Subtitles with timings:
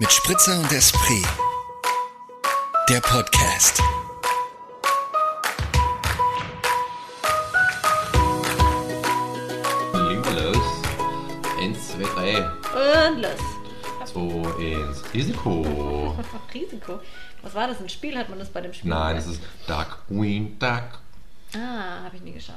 [0.00, 1.26] Mit Spritzer und Esprit.
[2.88, 3.82] Der Podcast.
[9.92, 10.56] Wir los.
[11.60, 13.10] Eins, zwei, drei.
[13.10, 13.32] Und los.
[14.04, 15.02] Zwei, eins.
[15.12, 16.16] Risiko.
[16.54, 17.00] Risiko.
[17.42, 17.80] Was war das?
[17.80, 18.16] Ein Spiel?
[18.16, 18.90] Hat man das bei dem Spiel?
[18.90, 21.00] Nein, das ist Dark Queen Duck.
[21.54, 22.54] Ah, habe ich nie geschaut.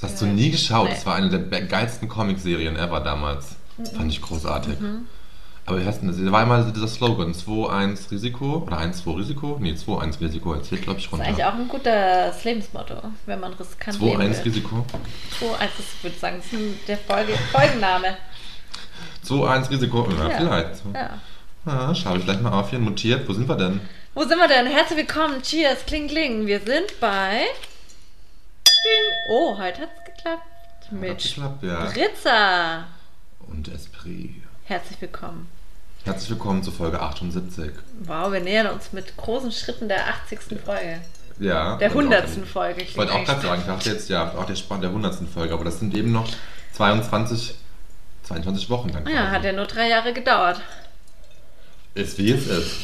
[0.00, 0.88] Das hast du nie geschaut.
[0.88, 0.94] Nee.
[0.94, 3.56] Das war eine der geilsten Comic-Serien ever damals.
[3.94, 4.80] Fand ich großartig.
[4.80, 5.06] Mhm.
[5.66, 6.18] Aber wie heißt denn das?
[6.18, 8.58] Da war immer dieser Slogan: 2-1 Risiko.
[8.66, 9.56] Oder 1-2 Risiko?
[9.60, 10.54] Nee, 2-1 Risiko.
[10.54, 11.48] Jetzt zählt, glaube ich, Das ist eigentlich runter.
[11.48, 12.94] auch ein gutes Lebensmotto,
[13.26, 14.42] wenn man riskant leben 2-1 will.
[14.44, 14.76] Risiko.
[15.40, 18.16] 2-1, das würde ich sagen, das ist der Folge, Folgenname.
[19.26, 20.06] 2-1 Risiko.
[20.18, 20.36] Ja, Ja.
[20.36, 20.82] vielleicht.
[20.94, 21.10] Ja.
[21.66, 22.78] Ah, schau ich gleich mal auf hier.
[22.78, 23.26] Notiert.
[23.26, 23.80] Wo sind wir denn?
[24.12, 24.66] Wo sind wir denn?
[24.66, 25.40] Herzlich willkommen.
[25.42, 26.46] Cheers, kling, kling.
[26.46, 27.40] Wir sind bei...
[28.84, 29.30] Bing.
[29.30, 30.42] Oh, heute hat's geklappt.
[30.82, 31.88] Hat Mit geklappt, ja.
[31.90, 32.84] Spritzer.
[33.48, 34.42] Und Esprit.
[34.64, 35.48] Herzlich willkommen.
[36.04, 37.70] Herzlich willkommen zu Folge 78.
[38.00, 40.38] Wow, wir nähern uns mit großen Schritten der 80.
[40.64, 41.00] Folge.
[41.38, 41.76] Ja.
[41.78, 42.36] Der und auch 100.
[42.36, 42.82] den- Folge.
[42.82, 45.26] Ich wollte auch gerade sagen, ich dachte jetzt ja auch der Spann der 100.
[45.28, 46.28] Folge, aber das sind eben noch
[46.74, 47.54] 22,
[48.24, 49.06] 22 Wochen dann.
[49.06, 49.30] Ja, quasi.
[49.34, 50.60] hat ja nur drei Jahre gedauert.
[51.94, 52.76] Ist wie es ist.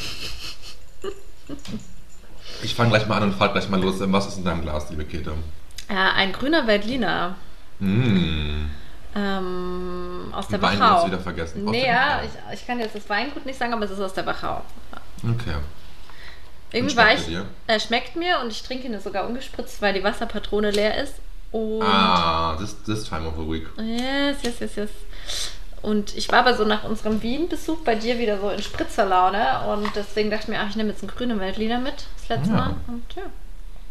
[2.63, 4.89] Ich fange gleich mal an und frage gleich mal los, was ist in deinem Glas,
[4.89, 5.33] liebe Käthe?
[5.89, 7.35] Ja, ein grüner Veltliner.
[7.79, 8.69] Mmh.
[9.13, 11.01] Ähm, aus der Wein Wachau.
[11.01, 11.65] du wieder vergessen.
[11.65, 14.13] Aus Nee, ja, ich, ich kann jetzt das Weingut nicht sagen, aber es ist aus
[14.13, 14.61] der Wachau.
[15.23, 15.55] Okay.
[16.71, 17.37] Irgendwie war schmeckt ich,
[17.67, 21.15] er schmeckt mir und ich trinke ihn sogar ungespritzt, weil die Wasserpatrone leer ist.
[21.51, 23.67] Und Ah, this, this time of the week.
[23.77, 24.89] yes, yes, yes, yes.
[25.81, 29.89] Und ich war aber so nach unserem Wien-Besuch bei dir wieder so in Spritzerlaune und
[29.95, 32.55] deswegen dachte ich mir, ach, ich nehme jetzt einen grünen Veltliner mit, das letzte Ja.
[32.55, 32.75] Mal.
[32.87, 33.23] Und ja.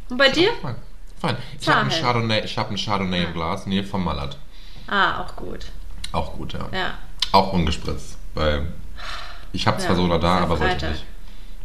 [0.08, 0.50] Und bei dir?
[0.62, 0.76] Fein.
[1.20, 1.36] Fein.
[1.60, 2.00] Ich habe Zahel.
[2.02, 4.38] Chardonnay, ich hab Chardonnay im Glas, nee, vom Mallert.
[4.90, 5.66] Ah, auch gut.
[6.12, 6.68] Auch gut, ja.
[6.72, 6.94] Ja.
[7.32, 8.72] Auch ungespritzt, weil
[9.52, 10.90] ich habe zwar Ja, so oder da, aber wollte Freitag.
[10.90, 11.04] nicht.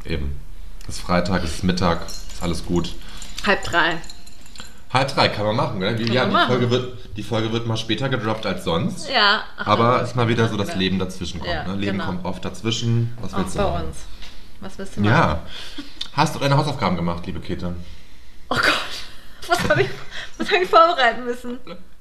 [0.05, 0.39] Eben.
[0.87, 2.93] Es ist Freitag, es ist Mittag, ist alles gut.
[3.45, 3.97] Halb drei.
[4.93, 5.97] Halb drei kann man machen, gell?
[5.97, 6.47] Wie, Kann ja, die machen.
[6.47, 9.09] Folge, wird, die Folge wird mal später gedroppt als sonst.
[9.09, 9.41] Ja.
[9.57, 10.75] ach, Aber es ist mal wieder so, dass.
[10.75, 11.51] Leben dazwischen kommt.
[11.51, 11.75] Ja, ne?
[11.75, 12.05] Leben genau.
[12.05, 13.17] kommt oft dazwischen.
[13.19, 13.87] Was Auch willst du bei machen?
[13.87, 13.97] uns.
[14.61, 15.11] Was willst du machen?
[15.11, 15.41] Ja.
[16.13, 17.75] Hast du deine Hausaufgaben gemacht, liebe Käthe?
[18.49, 19.47] Oh Gott.
[19.47, 19.89] Was habe ich,
[20.37, 21.59] was hab ich vorbereiten müssen?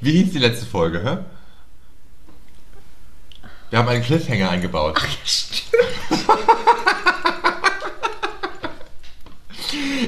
[0.00, 1.18] Wie hieß die letzte Folge, hä?
[3.70, 5.00] Wir haben einen Cliffhanger eingebaut.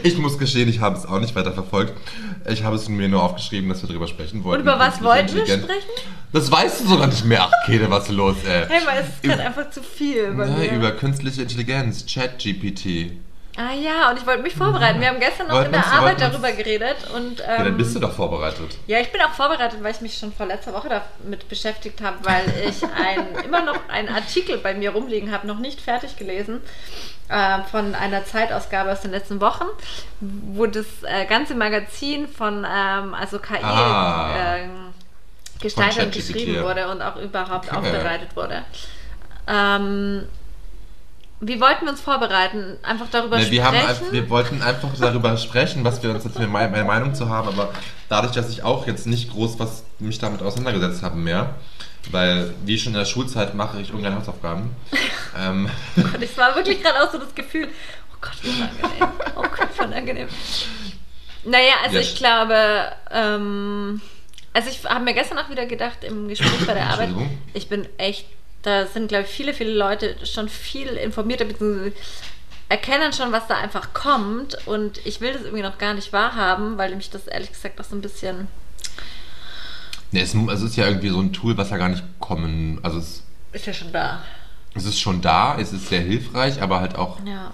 [0.03, 1.93] Ich muss gestehen, ich habe es auch nicht weiter verfolgt.
[2.49, 4.62] Ich habe es mir nur aufgeschrieben, dass wir darüber sprechen wollten.
[4.62, 5.69] Und über was wollten wir sprechen?
[6.33, 7.43] Das weißt du sogar nicht mehr.
[7.43, 8.67] Ach, Käthe, was ist los, ey?
[8.69, 10.71] Hey, weil es ist gerade einfach zu viel bei mir.
[10.71, 13.13] über künstliche Intelligenz, Chat-GPT.
[13.56, 15.00] Ah ja, und ich wollte mich vorbereiten.
[15.00, 16.97] Wir haben gestern noch Wollten in der uns- Arbeit uns- darüber geredet.
[17.15, 18.77] Und, ähm, Ja, dann bist du doch vorbereitet.
[18.87, 22.16] Ja, ich bin auch vorbereitet, weil ich mich schon vor letzter Woche damit beschäftigt habe,
[22.22, 26.61] weil ich ein, immer noch einen Artikel bei mir rumliegen habe, noch nicht fertig gelesen,
[27.28, 29.65] äh, von einer Zeitausgabe aus den letzten Wochen,
[30.21, 34.56] wo das äh, ganze Magazin von ähm, also KI Ah.
[34.59, 34.93] ähm,
[35.61, 38.62] Gestaltern ChatGPT, geschrieben wurde und auch überhaupt aufbereitet wurde.
[39.49, 40.28] Ähm,
[41.41, 42.78] wie wollten wir uns vorbereiten?
[42.82, 43.88] Einfach darüber Ne, wir, haben, sprechen?
[43.91, 47.48] einfach- wir wollten einfach darüber sprechen, was wir uns jetzt für meine Meinung zu haben,
[47.48, 47.70] aber
[48.08, 51.54] dadurch, dass ich auch jetzt nicht groß was mich damit auseinandergesetzt habe mehr,
[52.10, 54.70] weil wie schon in der Schulzeit mache ich ungern Hausaufgaben.
[55.38, 57.68] ähm, Und es war wirklich gerade auch so das Gefühl,
[58.12, 59.08] oh Gott, wie unangenehm.
[59.36, 60.28] Oh Gott, wie unangenehm.
[61.44, 64.00] Naja, also Ja, ich glaube, ähm,
[64.53, 67.10] also ich habe mir gestern auch wieder gedacht im Gespräch bei der Arbeit,
[67.53, 68.26] ich bin echt,
[68.66, 71.93] da sind glaube ich viele, viele Leute schon viel informierter, beziehungsweise
[72.69, 76.77] erkennen schon, was da einfach kommt und ich will das irgendwie noch gar nicht wahrhaben,
[76.77, 78.49] weil mich das ehrlich gesagt auch so ein bisschen,
[80.10, 82.99] ne, es, es ist ja irgendwie so ein Tool, was ja gar nicht kommen, also
[82.99, 83.22] es,
[83.53, 84.21] ist ja schon da.
[84.75, 87.53] es ist schon da, es ist sehr hilfreich, aber halt auch Ja.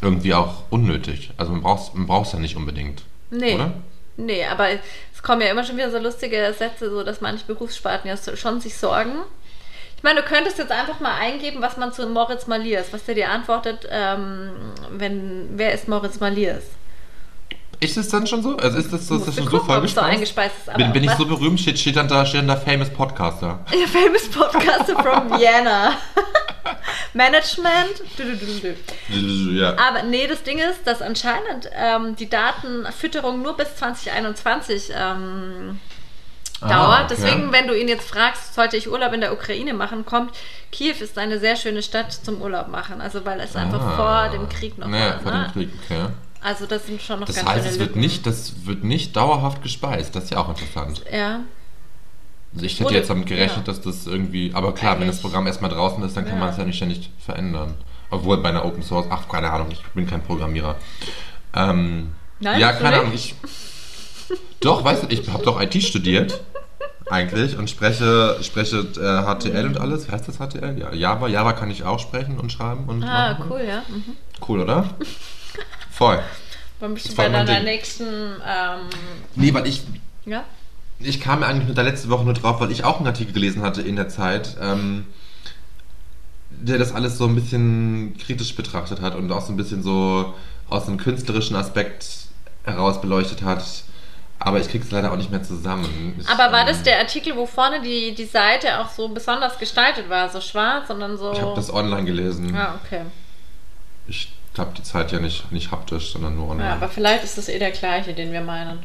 [0.00, 1.32] irgendwie auch unnötig.
[1.36, 3.02] Also man braucht man braucht es ja nicht unbedingt.
[3.30, 3.54] Nee.
[3.56, 3.74] Oder?
[4.16, 8.08] Nee, aber es kommen ja immer schon wieder so lustige Sätze, so dass manche Berufssparten
[8.08, 9.12] ja so- schon sich sorgen.
[9.96, 13.14] Ich meine, du könntest jetzt einfach mal eingeben, was man zu Moritz Maliers, was der
[13.14, 14.50] dir antwortet, ähm,
[14.90, 16.64] wenn, wer ist Moritz Maliers?
[17.80, 18.56] Ist es dann schon so?
[18.56, 20.06] Also ist das, so- ist das schon so gucken, so vollgespeist?
[20.08, 20.76] eingespeist ist.
[20.76, 21.58] Bin, bin ich so berühmt?
[21.58, 23.60] Steht, steht, dann da, steht dann da Famous Podcaster.
[23.72, 25.92] Ja, famous Podcaster from Vienna.
[27.14, 28.02] Management.
[29.08, 29.76] Ja.
[29.78, 35.80] Aber nee, das Ding ist, dass anscheinend ähm, die Datenfütterung nur bis 2021 ähm,
[36.64, 37.04] Ah, dauert.
[37.10, 37.14] okay.
[37.20, 40.30] Deswegen, wenn du ihn jetzt fragst, sollte ich Urlaub in der Ukraine machen, kommt,
[40.70, 43.00] Kiew ist eine sehr schöne Stadt zum Urlaub machen.
[43.00, 43.96] Also weil es einfach Ah.
[43.96, 45.20] vor dem Krieg noch naja, war.
[45.20, 45.42] vor ne?
[45.48, 46.06] dem Krieg, okay.
[46.40, 49.16] Also das sind schon noch Das ganz heißt, schöne es wird nicht, das wird nicht
[49.16, 50.14] dauerhaft gespeist.
[50.14, 51.02] Das ist ja auch interessant.
[51.12, 51.40] Ja.
[52.54, 53.72] Also ich hätte Wurde- jetzt damit gerechnet, ja.
[53.72, 54.52] dass das irgendwie.
[54.54, 56.40] Aber klar, wenn das Eigentlich- Programm erstmal draußen ist, dann kann Ja.
[56.40, 57.74] man es ja nicht ständig verändern.
[58.10, 60.76] Obwohl bei einer Open Source, ach, keine Ahnung, ich bin kein Programmierer.
[61.54, 63.00] Ähm, Nein, ja, keine?
[63.00, 63.34] Ahnung, ich.
[64.60, 66.40] Doch, weißt du, ich habe doch IT studiert.
[67.10, 70.08] Eigentlich und spreche, spreche äh, HTL und alles.
[70.08, 70.78] Wie heißt das HTL?
[70.78, 71.26] Ja, Java.
[71.28, 73.46] Java kann ich auch sprechen und schreiben und Ah, machen.
[73.50, 73.82] cool, ja.
[73.88, 74.16] Mhm.
[74.46, 74.84] Cool, oder?
[75.90, 76.20] Voll.
[76.80, 78.80] Wann bist du bei deiner nächsten, ähm,
[79.34, 79.82] Nee, weil ich
[80.24, 80.44] ja?
[81.04, 83.62] Ich kam eigentlich mit der letzte Woche nur drauf, weil ich auch einen Artikel gelesen
[83.62, 85.06] hatte in der Zeit, ähm,
[86.50, 90.34] der das alles so ein bisschen kritisch betrachtet hat und auch so ein bisschen so
[90.68, 92.06] aus einem künstlerischen Aspekt
[92.64, 93.64] heraus beleuchtet hat.
[94.38, 96.16] Aber ich krieg's leider auch nicht mehr zusammen.
[96.18, 99.56] Ich, Aber war das ähm, der Artikel, wo vorne die, die Seite auch so besonders
[99.58, 100.28] gestaltet war?
[100.30, 101.32] So schwarz, sondern so.
[101.32, 102.54] Ich habe das online gelesen.
[102.56, 103.02] Ah, okay.
[104.08, 106.68] Ich habe die Zeit ja nicht, nicht haptisch, sondern nur online.
[106.68, 108.80] Ja, aber vielleicht ist das eh der gleiche, den wir meinen.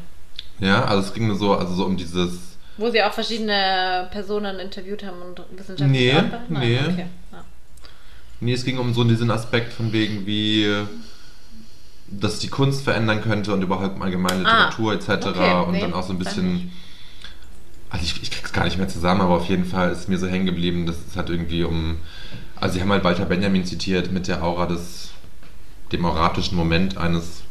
[0.60, 2.32] Ja, also es ging nur so, also so um dieses.
[2.76, 6.22] Wo sie auch verschiedene Personen interviewt haben und wissenschaftliche Nee?
[6.48, 6.78] Nein, nee.
[6.78, 7.06] Okay.
[7.32, 7.44] Ja.
[8.40, 10.72] Nee, es ging um so diesen Aspekt von wegen, wie
[12.10, 15.26] das die Kunst verändern könnte und überhaupt allgemeine Ah, Literatur etc.
[15.26, 16.72] okay, und nee, dann auch so ein bisschen.
[17.90, 20.26] Also ich, ich krieg's gar nicht mehr zusammen, aber auf jeden Fall ist mir so
[20.26, 21.98] hängen geblieben, dass es halt irgendwie um.
[22.56, 25.10] Also sie haben halt Walter Benjamin zitiert mit der Aura des
[25.92, 27.42] dem auratischen Moment eines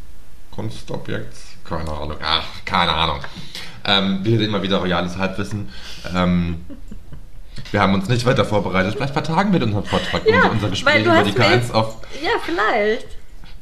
[0.52, 1.47] Kunstobjekts.
[1.68, 2.18] Keine Ahnung.
[2.24, 3.20] Ach, keine Ahnung.
[3.86, 5.70] Ähm, wir immer wieder royales Halbwissen.
[6.16, 6.66] Ähm,
[7.72, 8.94] wir haben uns nicht weiter vorbereitet.
[8.96, 11.98] Vielleicht vertagen wir unseren Vortrag, Ja, unser, unser Gespräch über die mir K1 jetzt- auf.
[12.22, 13.06] Ja, vielleicht.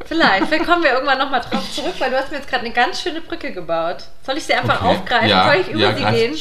[0.06, 0.48] Vielleicht.
[0.48, 3.02] Vielleicht kommen wir irgendwann nochmal drauf zurück, weil du hast mir jetzt gerade eine ganz
[3.02, 3.98] schöne Brücke gebaut.
[4.24, 4.96] Soll ich sie einfach Okay.
[4.96, 5.30] aufgreifen?
[5.30, 6.36] Ja, Soll ich über ja, sie gehen?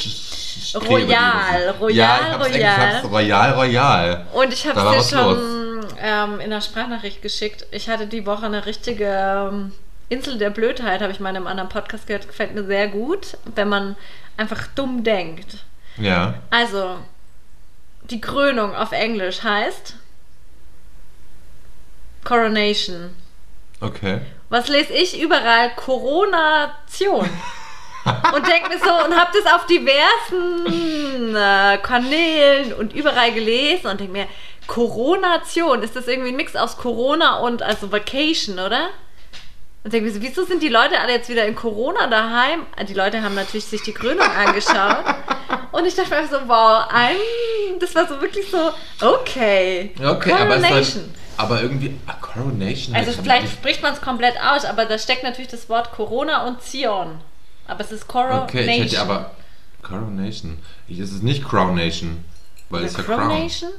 [0.87, 3.01] Royal, Royal, ja, ich Royal.
[3.03, 4.25] Ich Royal, Royal.
[4.33, 7.65] Und ich habe es dir schon ähm, in der Sprachnachricht geschickt.
[7.71, 9.05] Ich hatte die Woche eine richtige
[9.51, 9.71] ähm,
[10.09, 12.27] Insel der Blödheit, habe ich mal in einem anderen Podcast gehört.
[12.27, 13.95] Gefällt mir sehr gut, wenn man
[14.37, 15.57] einfach dumm denkt.
[15.97, 16.35] Ja.
[16.49, 16.97] Also,
[18.09, 19.95] die Krönung auf Englisch heißt
[22.23, 23.15] Coronation.
[23.81, 24.21] Okay.
[24.49, 25.71] Was lese ich überall?
[25.75, 27.29] Coronation.
[28.35, 33.99] und denke mir so und habe das auf diversen äh, Kanälen und überall gelesen und
[33.99, 34.27] denke mir,
[34.67, 38.89] Coronation, ist das irgendwie ein Mix aus Corona und also Vacation, oder?
[39.85, 42.61] Und denke mir so, wieso sind die Leute alle jetzt wieder in Corona daheim?
[42.89, 45.05] Die Leute haben natürlich sich die Krönung angeschaut.
[45.71, 47.17] Und ich dachte mir so, wow, ein,
[47.79, 48.71] das war so wirklich so,
[49.05, 49.91] okay.
[50.03, 51.03] Okay, aber, es Coronation.
[51.03, 51.99] soll, aber irgendwie.
[52.07, 52.95] Ah, Coronation.
[52.95, 56.63] Also vielleicht spricht man es komplett aus, aber da steckt natürlich das Wort Corona und
[56.63, 57.19] Zion.
[57.67, 58.43] Aber es ist Coronation.
[58.43, 59.35] Okay, ich hätte aber.
[59.83, 60.57] Coronation.
[60.87, 62.25] Ich, es ist nicht Crownation.
[62.71, 63.19] Weil es ja Crown.
[63.19, 63.69] Coronation?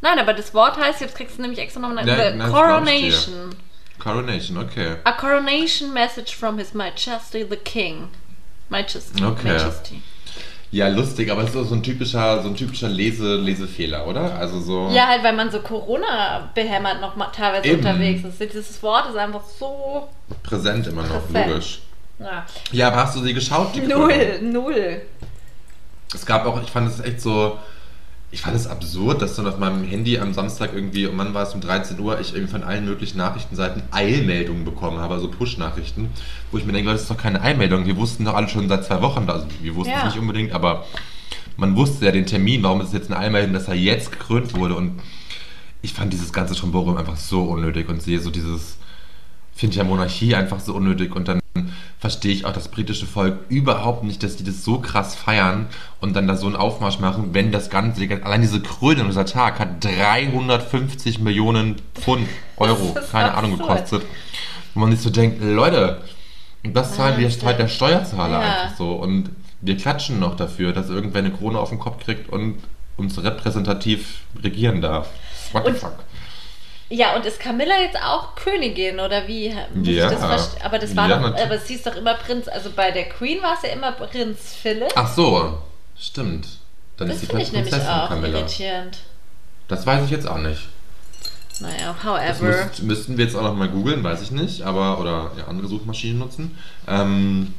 [0.00, 3.54] Nein, aber das Wort heißt, jetzt kriegst du nämlich extra nochmal eine Coronation.
[4.02, 4.96] Coronation, okay.
[5.04, 8.08] A coronation message from His Majesty the King.
[8.68, 9.22] Majesty.
[9.22, 9.48] Okay.
[9.52, 10.02] Majesty.
[10.72, 14.34] Ja, lustig, aber es ist so ein typischer, so ein typischer Lese, Lesefehler, oder?
[14.36, 14.88] Also so.
[14.90, 17.78] Ja, halt, weil man so Corona behämmert noch mal teilweise Eben.
[17.78, 18.40] unterwegs ist.
[18.40, 20.08] Dieses Wort ist einfach so.
[20.42, 21.48] Präsent immer noch, Präsent.
[21.48, 21.80] logisch.
[22.18, 22.46] Ja.
[22.72, 23.74] Ja, aber hast du sie geschaut?
[23.74, 23.82] die?
[23.82, 25.02] Null, null.
[26.14, 27.58] Es gab auch, ich fand es echt so,
[28.32, 31.42] ich fand es absurd, dass dann auf meinem Handy am Samstag irgendwie, um wann war
[31.42, 36.08] es, um 13 Uhr, ich irgendwie von allen möglichen Nachrichtenseiten Eilmeldungen bekommen habe, also Push-Nachrichten,
[36.50, 38.68] wo ich mir denke, Leute, das ist doch keine Eilmeldung, wir wussten doch alle schon
[38.70, 40.06] seit zwei Wochen, also wir wussten es Ja.
[40.06, 40.86] nicht unbedingt, aber
[41.58, 44.54] man wusste ja den Termin, warum ist es jetzt eine Eilmeldung, dass er jetzt gekrönt
[44.54, 44.98] wurde und
[45.82, 48.78] ich fand dieses ganze Tromborium einfach so unnötig und sehe so dieses,
[49.54, 51.40] finde ja Monarchie einfach so unnötig und dann
[51.98, 55.66] verstehe ich auch das britische Volk überhaupt nicht, dass die das so krass feiern
[56.00, 59.60] und dann da so einen Aufmarsch machen, wenn das Ganze, allein diese Krönung, dieser Tag
[59.60, 64.02] hat 350 Millionen Pfund, Euro, keine Ahnung, gekostet.
[64.74, 66.00] Wo man sich so denkt, Leute,
[66.64, 68.62] das zahlen wir halt der Steuerzahler Ja.
[68.62, 69.30] einfach so und
[69.60, 72.56] wir klatschen noch dafür, dass irgendwer eine Krone auf den Kopf kriegt und
[72.96, 75.08] uns repräsentativ regieren darf.
[75.52, 76.04] What the fuck?
[76.94, 79.48] Ja, und ist Camilla jetzt auch Königin oder wie?
[79.74, 80.10] Muss Ja.
[80.12, 82.48] Ich das aber das war Ja, doch, aber sie ist doch immer Prinz.
[82.48, 84.92] Also bei der Queen war es ja immer Prinz Philipp.
[84.94, 85.58] Ach so,
[85.98, 86.46] stimmt.
[86.98, 88.40] Dann das ist finde ich nämlich auch Camilla.
[88.40, 88.98] irritierend.
[89.68, 90.68] Das weiß ich jetzt auch nicht.
[91.60, 92.44] Naja, Das however.
[92.66, 95.68] müsst, müssten wir jetzt auch noch mal googeln, weiß ich nicht, aber oder ja, andere
[95.68, 96.58] Suchmaschinen nutzen.
[96.86, 97.54] Ähm,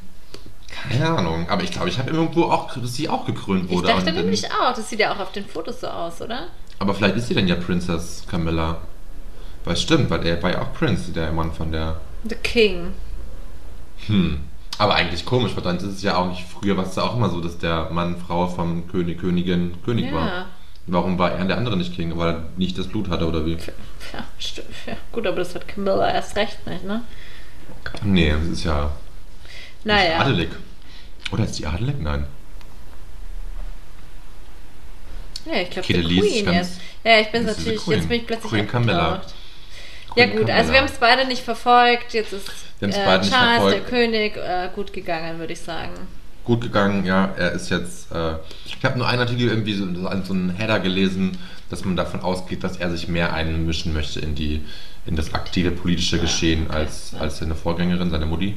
[0.70, 3.88] keine Ahnung, aber ich glaube, ich habe irgendwo auch, dass sie auch gekrönt Ich wurde.
[3.88, 6.48] dachte Und dann- nämlich auch, das sieht ja auch auf den Fotos so aus, oder?
[6.80, 8.78] aber vielleicht ist sie dann ja Princess Camilla.
[9.66, 12.00] Weil stimmt, weil er war ja auch Prince, der Mann von der.
[12.28, 12.94] The King.
[14.08, 14.42] Hm.
[14.78, 17.16] Aber eigentlich komisch, weil dann ist es ja auch nicht, früher war es ja auch
[17.16, 20.28] immer so, dass der Mann, Frau vom König, Königin, König war.
[20.28, 20.46] Ja.
[20.88, 22.18] Warum war er der andere nicht King?
[22.18, 23.54] Weil er nicht das Blut hatte oder wie?
[23.54, 24.68] Ja, stimmt.
[24.86, 27.02] Ja, gut, aber das hat Camilla erst recht nicht, ne?
[28.04, 28.92] Nee, das ist ja
[29.84, 30.20] Naja.
[30.20, 30.50] adelig.
[31.32, 31.96] Oder ist die adelig?
[32.02, 32.26] Nein.
[35.46, 36.80] Ja, ich glaube, die Queen jetzt.
[37.04, 39.14] Ja, ich bin ist natürlich, jetzt bin ich plötzlich Queen Camilla.
[39.14, 39.36] abgetaucht.
[40.16, 40.72] Ja gut, also Camilla.
[40.72, 42.14] wir haben es beide nicht verfolgt.
[42.14, 42.50] Jetzt ist
[42.82, 43.30] äh, Charles,
[43.74, 45.94] der König, äh, gut gegangen, würde ich sagen.
[46.44, 47.34] Gut gegangen, ja.
[47.38, 48.12] Er ist jetzt.
[48.12, 49.86] Äh, ich habe nur einen Artikel irgendwie so,
[50.24, 51.38] so einen Header gelesen,
[51.70, 54.62] dass man davon ausgeht, dass er sich mehr einmischen möchte in die
[55.06, 58.56] in das aktive politische Geschehen als, als seine Vorgängerin, seine Mutti.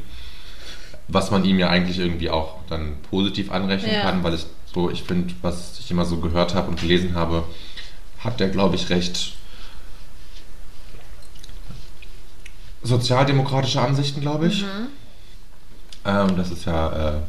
[1.08, 4.02] Was man ihm ja eigentlich irgendwie auch dann positiv anrechnen Ja.
[4.02, 7.44] kann, weil ich so, ich finde, was ich immer so gehört habe und gelesen habe,
[8.18, 9.32] hat der, glaube ich, recht
[12.82, 14.64] sozialdemokratische Ansichten, glaube ich.
[16.04, 17.20] Ähm, das ist ja äh,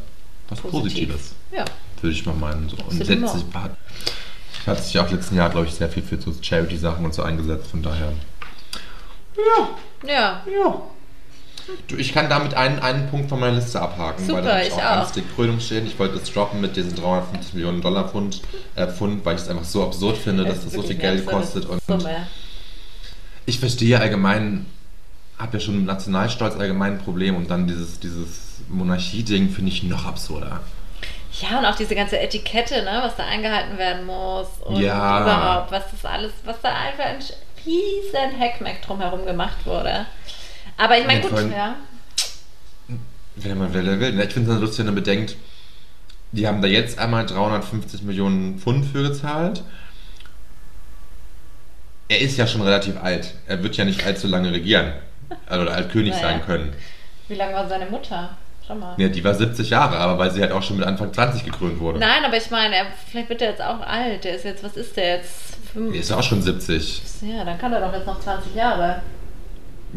[0.49, 1.09] was Positiv.
[1.09, 1.65] Positives, Ja.
[2.01, 2.69] würde ich mal meinen.
[2.69, 2.77] So.
[2.83, 3.09] Und sich,
[3.53, 3.71] hat,
[4.67, 7.23] hat sich ja auch letzten Jahr, glaube ich, sehr viel für so Charity-Sachen und so
[7.23, 8.13] eingesetzt, von daher.
[9.35, 9.69] Ja,
[10.07, 10.43] Ja.
[11.87, 14.71] Du, ich kann damit einen, einen Punkt von meiner Liste abhaken, Super, weil da ich
[14.71, 14.81] auch auch.
[14.81, 15.85] ganz dick Krönung stehen.
[15.85, 18.41] Ich wollte es droppen mit diesen 350 Millionen Dollar Pfund,
[18.75, 21.65] äh, Pfund weil ich es einfach so absurd finde, dass das so viel Geld kostet.
[21.65, 22.25] Und Summe.
[23.45, 24.65] ich verstehe allgemein,
[25.37, 29.83] habe ja schon mit Nationalstolz allgemein ein Problem und dann dieses, dieses Monarchie-Ding finde ich
[29.83, 30.61] noch absurder.
[31.41, 35.21] Ja, und auch diese ganze Etikette, ne, was da eingehalten werden muss und Ja.
[35.21, 37.19] überhaupt, was das alles, was da einfach ein
[37.65, 40.07] riesen Hackmack drumherum gemacht wurde.
[40.77, 41.75] Aber ich meine, gut, allem- ja.
[43.35, 44.19] Wenn man will, will.
[44.19, 45.35] Ich finde es lustig, wenn man bedenkt,
[46.31, 49.61] die haben da jetzt einmal 350 Millionen Pfund für gezahlt.
[52.09, 53.35] Er ist ja schon relativ alt.
[53.47, 54.93] Er wird ja nicht allzu lange regieren.
[55.45, 56.27] Also, Oder alt König Naja.
[56.29, 56.73] sein können.
[57.27, 58.29] Wie lange war seine Mutter?
[58.65, 58.95] Schau mal.
[58.97, 61.79] Ja, die war 70 Jahre, aber weil sie halt auch schon mit Anfang 20 gekrönt
[61.79, 61.99] wurde.
[61.99, 64.23] Nein, aber ich meine, er, vielleicht wird er jetzt auch alt.
[64.23, 65.57] Der ist jetzt, was ist der jetzt?
[65.71, 67.01] Fünf- Die ist ja auch schon 70.
[67.21, 69.01] Ja, dann kann er doch jetzt noch 20 Jahre.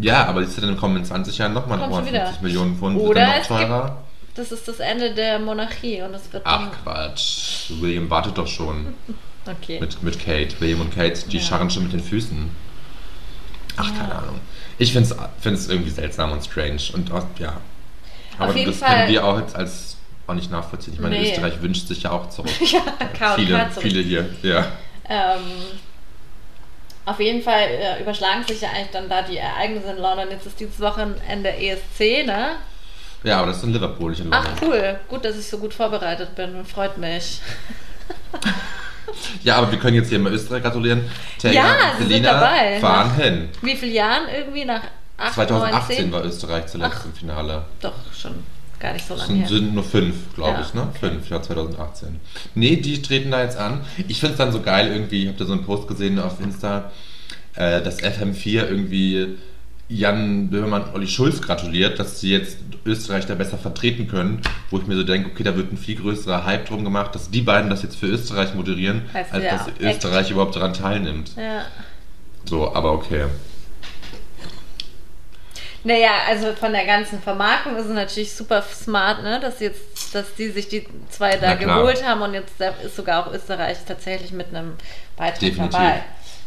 [0.01, 2.43] Ja, aber du, dann kommen in 20 Jahren nochmal Kommt schon 150 wieder.
[2.49, 3.01] Millionen Pfund.
[3.01, 3.97] Oder noch gibt- teurer.
[4.37, 6.69] Das ist das Ende der Monarchie und es wird Ach.
[6.85, 7.71] Quatsch.
[7.81, 8.95] William wartet doch schon.
[9.47, 9.81] Okay.
[9.81, 10.61] Mit, mit Kate.
[10.61, 11.43] William und Kate, die Ja.
[11.43, 12.51] scharren schon mit den Füßen.
[13.79, 14.39] Ach, keine Ahnung.
[14.81, 16.81] Ich finde es irgendwie seltsam und strange.
[16.95, 17.59] Und auch, ja.
[18.39, 19.97] Aber Auf jeden das Fall- können wir auch jetzt als
[20.27, 20.95] auch nicht nachvollziehen.
[20.95, 21.31] Ich meine, Nee.
[21.33, 22.51] Österreich wünscht sich ja auch zurück.
[22.73, 22.81] ja,
[23.19, 23.83] K und viele, K zurück.
[23.83, 24.29] viele hier.
[24.43, 24.67] Ja.
[25.09, 25.41] Ähm,
[27.05, 30.29] auf jeden Fall äh, überschlagen sich ja eigentlich dann da die Ereignisse in London.
[30.31, 32.53] Jetzt ist dieses Wochenende ESC, ne?
[33.25, 34.69] ja, aber das ist in Liverpool, nicht in Ach London.
[34.69, 36.65] cool, gut, dass ich so gut vorbereitet bin.
[36.65, 37.41] Freut mich.
[39.43, 41.03] Ja, aber wir können jetzt hier mal Österreich gratulieren.
[41.39, 42.79] Tega Ja, und sie sind Selina dabei.
[42.81, 43.49] fahren hin.
[43.63, 44.83] Wie viele Jahren irgendwie nach
[45.17, 46.13] 8, 2018 9, 10?
[46.13, 47.05] war Österreich zuletzt Ach.
[47.07, 47.65] im Finale.
[47.81, 48.35] Doch, schon
[48.79, 49.49] gar nicht so lange sind, her.
[49.49, 50.83] sind nur fünf, glaube Ja, ich, ne?
[50.89, 51.11] okay.
[51.11, 52.19] Fünf, ja, 2018.
[52.55, 53.83] Nee, die treten da jetzt an.
[54.09, 56.41] Ich finde es dann so geil irgendwie, ich habe da so einen Post gesehen auf
[56.41, 56.91] Insta,
[57.57, 59.37] äh, dass FM4 irgendwie
[59.91, 64.87] Jan Böhmermann Olli Schulz gratuliert, dass sie jetzt Österreich da besser vertreten können, wo ich
[64.87, 67.69] mir so denke, okay, da wird ein viel größerer Hype drum gemacht, dass die beiden
[67.69, 69.69] das jetzt für Österreich moderieren, Heißt als dass.
[69.81, 71.33] Österreich überhaupt daran teilnimmt.
[71.37, 71.65] Ja.
[72.45, 73.27] So, aber okay.
[75.83, 79.41] Naja, also von der ganzen Vermarktung ist es natürlich super smart, ne?
[79.41, 83.33] dass jetzt, dass die sich die zwei da geholt haben und jetzt ist sogar auch
[83.33, 84.75] Österreich tatsächlich mit einem
[85.17, 85.73] Beitrag Definitiv.
[85.73, 86.03] dabei.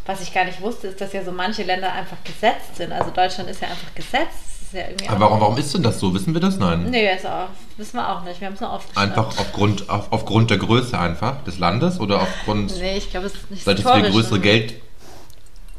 [0.05, 2.91] Was ich gar nicht wusste, ist, dass ja so manche Länder einfach gesetzt sind.
[2.91, 4.37] Also Deutschland ist ja einfach gesetzt.
[4.63, 6.13] Ist ja Aber warum, warum ist denn das so?
[6.13, 6.57] Wissen wir das?
[6.57, 6.89] Nein.
[6.89, 8.41] Nee, ist auch, wissen wir auch nicht.
[8.41, 9.01] Wir haben es nur aufgeschrieben.
[9.11, 13.33] Einfach aufgrund, auf, aufgrund der Größe einfach des Landes oder aufgrund, Nee, ich glaube, es
[13.35, 14.73] ist nicht seit es wir größere Geld.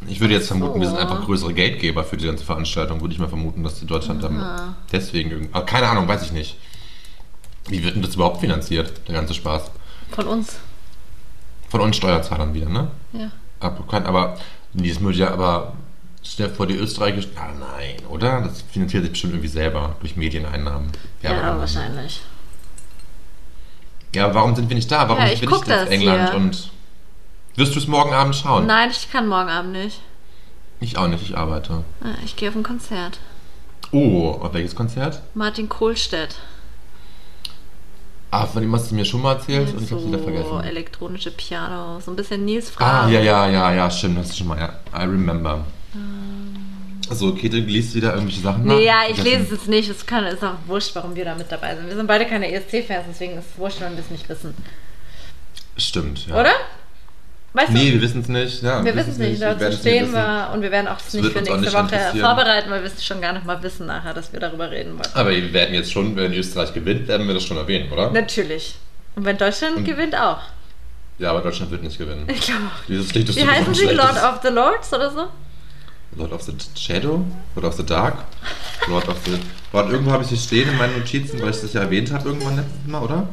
[0.07, 1.03] Ich würde jetzt vermuten, wir sind so.
[1.03, 3.01] einfach größere Geldgeber für die ganze Veranstaltung.
[3.01, 4.75] Würde ich mal vermuten, dass die Deutschland dann Ah.
[4.93, 5.51] deswegen irgendwie.
[5.53, 6.57] Aber keine Ahnung, weiß ich nicht.
[7.69, 9.71] Wie wird denn das überhaupt finanziert, der ganze Spaß?
[10.11, 10.57] Von uns.
[11.71, 12.89] Von uns Steuerzahlern wieder, ne?
[13.13, 13.31] Ja.
[13.65, 14.37] Aber, kann- aber
[14.75, 15.73] das würde ja aber.
[16.39, 17.21] Dir vor, die Österreicher.
[17.37, 18.41] Ah, nein, oder?
[18.41, 20.91] Das finanziert sich bestimmt irgendwie selber durch Medieneinnahmen.
[21.21, 22.23] Ja, wahrscheinlich.
[24.15, 25.09] Ja, warum sind wir nicht da?
[25.09, 26.29] Warum Ja, ich wir guck nicht in das England?
[26.31, 26.37] hier.
[26.39, 26.71] Und
[27.57, 28.67] wirst du es morgen Abend schauen?
[28.67, 30.01] Nein, ich kann morgen Abend nicht.
[30.81, 31.85] Ich auch nicht, ich arbeite.
[32.03, 33.19] Ah, Ich gehe auf ein Konzert.
[33.93, 35.21] Oh, auf welches Konzert?
[35.35, 36.37] Martin Kohlstedt.
[38.35, 40.65] Ah, von dem hast du mir schon mal erzählt und ich so hab's wieder vergessen.
[40.65, 42.01] elektronische Piano.
[42.01, 43.07] So ein bisschen Nils Fragen.
[43.07, 44.71] Ah, ja, ja, ja, ja, stimmt, hast du schon mal, ja.
[44.93, 45.65] I remember.
[47.09, 48.75] Also, Käthe, liest wieder irgendwelche Sachen nach?
[48.75, 49.89] Nee, ja, ich lese es jetzt nicht.
[49.89, 51.87] Es kann, ist auch wurscht, warum wir da mit dabei sind.
[51.87, 54.53] Wir sind beide keine ESC-Fans, deswegen ist es wurscht, wenn wir es nicht wissen.
[55.77, 56.35] Stimmt, ja.
[56.41, 56.55] Oder?
[57.57, 57.95] Weißt Nee, du?
[57.95, 58.63] wir wissen es nicht.
[58.65, 61.39] Ja, wir wissen es nicht, dazu stehen wir und wir werden auch Es nicht für
[61.41, 64.41] nächste nicht Woche vorbereiten, weil wir es schon gar nicht mal wissen nachher, dass wir
[64.41, 65.09] darüber reden wollen.
[65.15, 68.11] Aber wir werden jetzt schon, wenn Österreich gewinnt, werden wir das schon erwähnen, oder?
[68.11, 68.75] Natürlich.
[69.15, 70.41] Und wenn Deutschland Und- gewinnt, auch.
[71.21, 72.25] Ja, aber Deutschland wird nicht gewinnen.
[72.29, 72.85] Ich glaube auch.
[72.89, 73.85] Dieses Lied ist Wie heißen sie?
[73.87, 75.27] Lord of the Lords oder so?
[76.17, 77.25] Lord of the Shadow?
[77.55, 78.17] Lord of the Dark?
[78.89, 79.39] Lord of the...
[79.73, 82.31] Lord, irgendwo habe ich es stehen in meinen Notizen, weil ich das ja erwähnt habe
[82.31, 83.29] irgendwann letztes Mal, oder?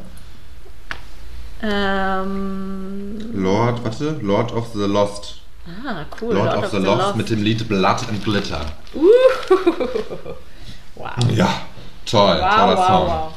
[1.62, 5.36] Ähm, Lord, warte, Lord of the Lost.
[5.86, 6.34] ah, cool.
[6.34, 8.60] Lord, of, the, Lost, mit dem Lied Blood and Glitter.
[10.94, 11.10] Wow.
[11.34, 11.62] Ja,
[12.04, 13.06] toll, Wow, toller wow, Song.
[13.06, 13.32] wow.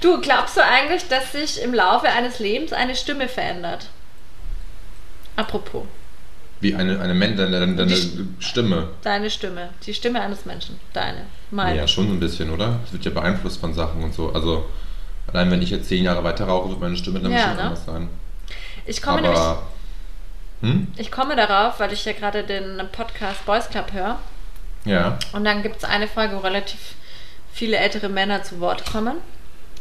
[0.00, 3.88] Du, glaubst du eigentlich, dass sich im Laufe eines Lebens eine Stimme verändert?
[5.34, 5.82] Apropos,
[6.60, 7.96] Wie eine, eine, Men deine, deine, deine
[8.38, 8.90] Stimme.
[9.02, 11.76] deine Stimme, die Stimme eines Menschen, deine, meine.
[11.78, 12.78] Ja, schon so ein bisschen, oder?
[12.86, 14.32] Es wird ja beeinflusst von Sachen und so.
[14.32, 14.66] Also,
[15.32, 17.62] allein wenn ich jetzt zehn Jahre weiter rauche, wird meine Stimme dann Ja, bestimmt ne?
[17.64, 18.08] anders sein.
[18.86, 19.62] Ich komme nämlich, Aber.
[20.62, 20.88] Hm?
[20.96, 24.18] ich komme darauf, weil ich ja gerade den Podcast Boys Club höre.
[24.84, 25.18] Ja.
[25.32, 26.94] Und dann gibt es eine Folge, wo relativ
[27.52, 29.16] viele ältere Männer zu Wort kommen.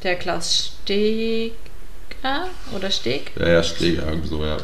[0.04, 1.52] Der Klaus Steger
[2.76, 3.32] oder Steg.
[3.38, 4.58] Ja, ja, Stege, irgendwie so, ja.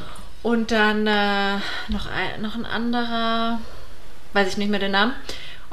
[0.43, 1.55] Und dann äh,
[1.89, 3.59] noch, ein, noch ein anderer,
[4.33, 5.13] weiß ich nicht mehr den Namen.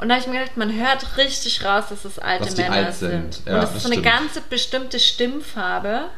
[0.03, 2.75] Und da habe ich mir gedacht, man hört richtig raus, dass es alte Dass Männer
[2.75, 3.33] alt sind.
[3.35, 3.47] sind.
[3.47, 4.05] Ja, und es ist so eine stimmt.
[4.05, 6.09] ganze bestimmte Stimmfarbe.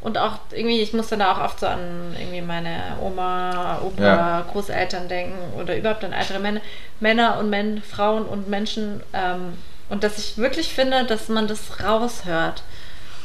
[0.00, 4.02] Und auch irgendwie, ich muss dann da auch oft so an irgendwie meine Oma, Opa,
[4.02, 4.40] Ja.
[4.50, 6.60] Großeltern denken oder überhaupt an ältere Männer,
[6.98, 9.00] Männer und Men, Frauen und Menschen.
[9.12, 9.56] Ähm,
[9.90, 12.62] und dass ich wirklich finde, dass man das raushört.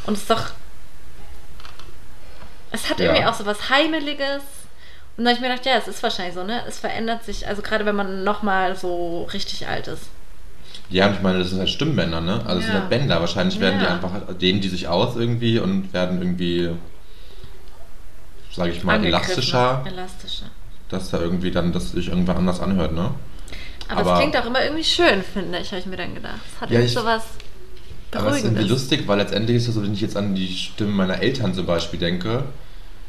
[0.05, 0.51] Und es ist doch.
[2.71, 3.05] Es hat Ja.
[3.05, 4.43] irgendwie auch so was Heimeliges.
[5.17, 6.61] Und dann habe ich mir gedacht, ja, es ist wahrscheinlich so, ne?
[6.67, 10.03] Es verändert sich, also gerade wenn man nochmal so richtig alt ist.
[10.89, 12.41] Ja, und ich meine, das sind halt Stimmbänder, ne?
[12.45, 12.81] Also, es sind Ja.
[12.81, 13.19] halt Bänder.
[13.21, 13.91] Wahrscheinlich werden die Ja.
[13.93, 16.69] einfach, dehnen die sich aus irgendwie und werden irgendwie,
[18.53, 20.45] sage ich mal, elastischer, Elastischer.
[20.89, 23.11] dass da irgendwie dann, dass sich irgendwann anders anhört, ne?
[23.87, 26.39] Aber, Aber- es klingt auch immer irgendwie schön, finde ich, habe ich mir dann gedacht.
[26.55, 27.23] Es hat Ja, irgendwie ich- so was
[28.11, 28.69] Aber es ist irgendwie Beruhigendes.
[28.69, 31.65] lustig, weil letztendlich ist es so, wenn ich jetzt an die Stimmen meiner Eltern zum
[31.65, 32.43] Beispiel denke,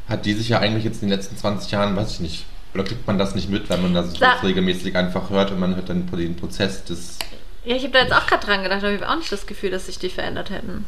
[0.08, 2.44] hat die sich ja eigentlich jetzt in den letzten 20 Jahren, weiß ich nicht,
[2.74, 5.74] oder kriegt man das nicht mit, wenn man das Da- regelmäßig einfach hört und man
[5.76, 7.18] hört dann den Prozess des.
[7.64, 9.46] Ja, ich habe da jetzt auch gerade dran gedacht, aber ich habe auch nicht das
[9.46, 10.84] Gefühl, dass sich die verändert hätten.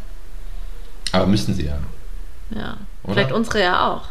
[1.13, 1.79] Aber müssen sie ja.
[2.55, 2.77] Ja.
[3.03, 3.15] Oder?
[3.15, 4.03] Vielleicht unsere ja auch.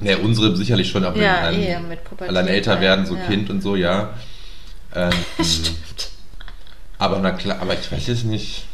[0.00, 2.28] Ne, unsere sicherlich schon, aber Ja, allein, eh, mit Pubertät.
[2.28, 3.24] allein älter werden, so ja.
[3.26, 4.10] Kind und so, ja.
[4.94, 5.10] Ähm,
[5.42, 6.10] Stimmt.
[6.98, 8.66] aber na klar, aber ich weiß es nicht.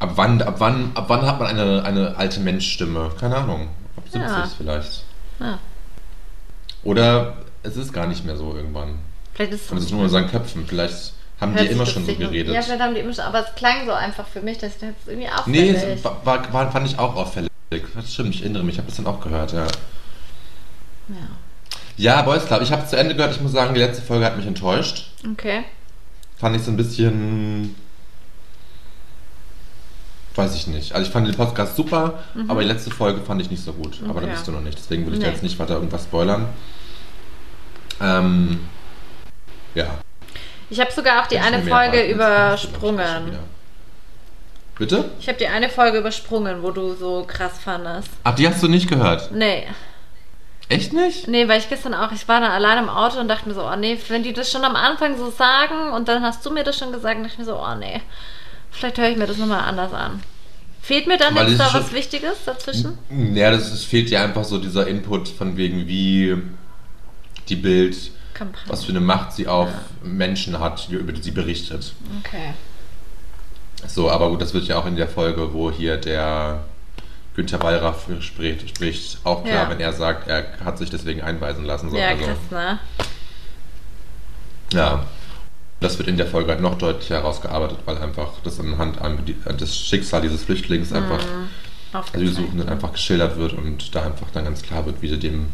[0.00, 3.12] Ab wann, ab wann, ab wann hat man eine, eine alte Menschstimme?
[3.20, 3.68] Keine Ahnung.
[3.96, 4.50] Ab 70 Ja.
[4.56, 5.04] vielleicht.
[5.38, 5.58] Ja.
[6.82, 8.98] Oder es ist gar nicht mehr so irgendwann.
[9.34, 10.66] Vielleicht ist Und es ist nur in unseren Köpfen.
[10.66, 12.54] Vielleicht haben hört die immer schon so geredet.
[12.54, 14.80] Ja, vielleicht haben die immer schon, aber es klang so einfach für mich, dass ich
[14.80, 15.98] das irgendwie nee, auffällig.
[15.98, 17.50] es war, war, war, fand ich auch auffällig.
[17.70, 19.66] Das stimmt, ich erinnere mich, ich habe das dann auch gehört, ja.
[21.08, 21.16] ja.
[21.96, 23.34] Ja, Boys Club, ich habe es zu Ende gehört.
[23.34, 25.10] Ich muss sagen, die letzte Folge hat mich enttäuscht.
[25.32, 25.64] Okay.
[26.38, 27.74] Fand ich so ein bisschen.
[30.36, 30.92] Weiß ich nicht.
[30.94, 33.98] Also, ich fand den Podcast super, aber die letzte Folge fand ich nicht so gut.
[34.08, 34.32] Aber da Mhm.
[34.32, 34.78] Bist du noch nicht.
[34.78, 35.24] Deswegen will ich Nee.
[35.26, 36.46] da jetzt nicht weiter irgendwas spoilern.
[38.00, 38.68] Ähm.
[39.74, 39.86] Ja.
[40.70, 43.38] Ich habe sogar auch die eine Folge übersprungen.
[44.78, 45.10] Bitte?
[45.20, 48.08] Ich habe die eine Folge übersprungen, wo du so krass fandest.
[48.24, 49.30] Ach, die hast du nicht gehört?
[49.32, 49.66] Nee.
[50.70, 51.26] Echt nicht?
[51.28, 53.62] Nee, weil ich gestern auch, ich war dann allein im Auto und dachte mir so,
[53.64, 56.62] oh nee, wenn die das schon am Anfang so sagen und dann hast du mir
[56.64, 58.00] das schon gesagt, dachte ich mir so, oh nee,
[58.70, 60.22] vielleicht höre ich mir das nochmal anders an.
[60.82, 62.96] Fehlt mir dann jetzt da was Wichtiges dazwischen?
[63.34, 66.36] Ja, das ist, fehlt dir einfach so dieser Input von wegen, wie
[67.48, 67.96] die Bild,
[68.32, 68.68] Kampagne.
[68.70, 70.08] was für eine Macht sie auf Ja.
[70.08, 71.92] Menschen hat, über die sie berichtet.
[72.24, 72.54] Okay.
[73.86, 76.64] So, aber gut, das wird ja auch in der Folge, wo hier der
[77.36, 79.70] Günther Wallraff spricht, spricht auch klar, Ja.
[79.70, 81.90] wenn er sagt, er hat sich deswegen einweisen lassen.
[81.90, 81.96] So.
[81.96, 82.78] Ja, also, krass, ne?
[84.72, 85.06] ja.
[85.80, 89.36] Das wird in der Folge halt noch deutlicher herausgearbeitet, weil einfach das anhand an die-
[89.58, 91.20] das Schicksal dieses Flüchtlings einfach
[91.92, 92.16] Aufgezeigt.
[92.16, 95.46] Asylsuchenden einfach geschildert wird und da einfach dann ganz klar wird, wie sie dem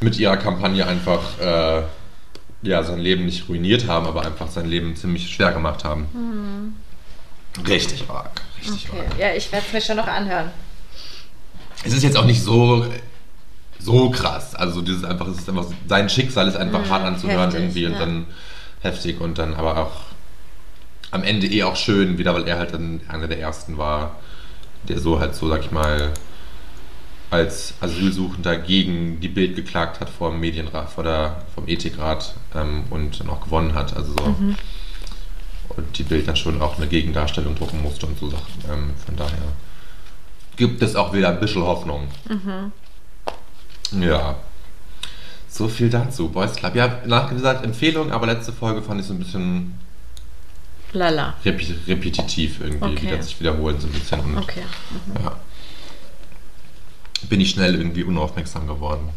[0.00, 1.82] mit ihrer Kampagne einfach äh,
[2.62, 6.76] ja, sein Leben nicht ruiniert haben, aber einfach sein Leben ziemlich schwer gemacht haben.
[7.66, 8.40] Richtig arg.
[8.60, 9.00] Richtig Okay.
[9.00, 9.18] arg.
[9.18, 10.50] Ja, ich werde es mir schon noch anhören.
[11.84, 12.86] Es ist jetzt auch nicht so,
[13.80, 14.54] so krass.
[14.54, 17.86] Also dieses einfach, es ist einfach, sein Schicksal ist einfach Mhm, hart anzuhören heftig, irgendwie
[17.86, 17.98] und ja.
[17.98, 18.26] dann
[18.80, 20.02] heftig und dann aber auch
[21.10, 24.16] am Ende eh auch schön wieder, weil er halt dann einer der ersten war,
[24.88, 26.12] der so halt so, sag ich mal,
[27.30, 32.84] als Asylsuchender gegen die Bild geklagt hat vor dem Medienrat, vor der, vom Ethikrat ähm,
[32.90, 33.94] und dann auch gewonnen hat.
[33.96, 34.26] Also so.
[34.26, 34.56] Mhm.
[35.68, 38.64] Und die Bild dann schon auch eine Gegendarstellung drucken musste und so Sachen.
[38.70, 39.52] Ähm, von daher
[40.56, 42.08] gibt es auch wieder ein bisschen Hoffnung.
[43.92, 44.36] Ja.
[45.58, 46.28] So viel dazu.
[46.28, 46.76] Boys Club.
[46.76, 49.76] Ja, nachgesagt Empfehlung, aber letzte Folge fand ich so ein bisschen
[50.92, 51.34] Lala.
[51.44, 53.02] repi repetitiv irgendwie, Okay.
[53.02, 54.20] wieder sich wiederholen so ein bisschen.
[54.20, 54.62] Und, Okay.
[55.20, 55.36] ja.
[57.28, 59.08] Bin ich schnell irgendwie unaufmerksam geworden.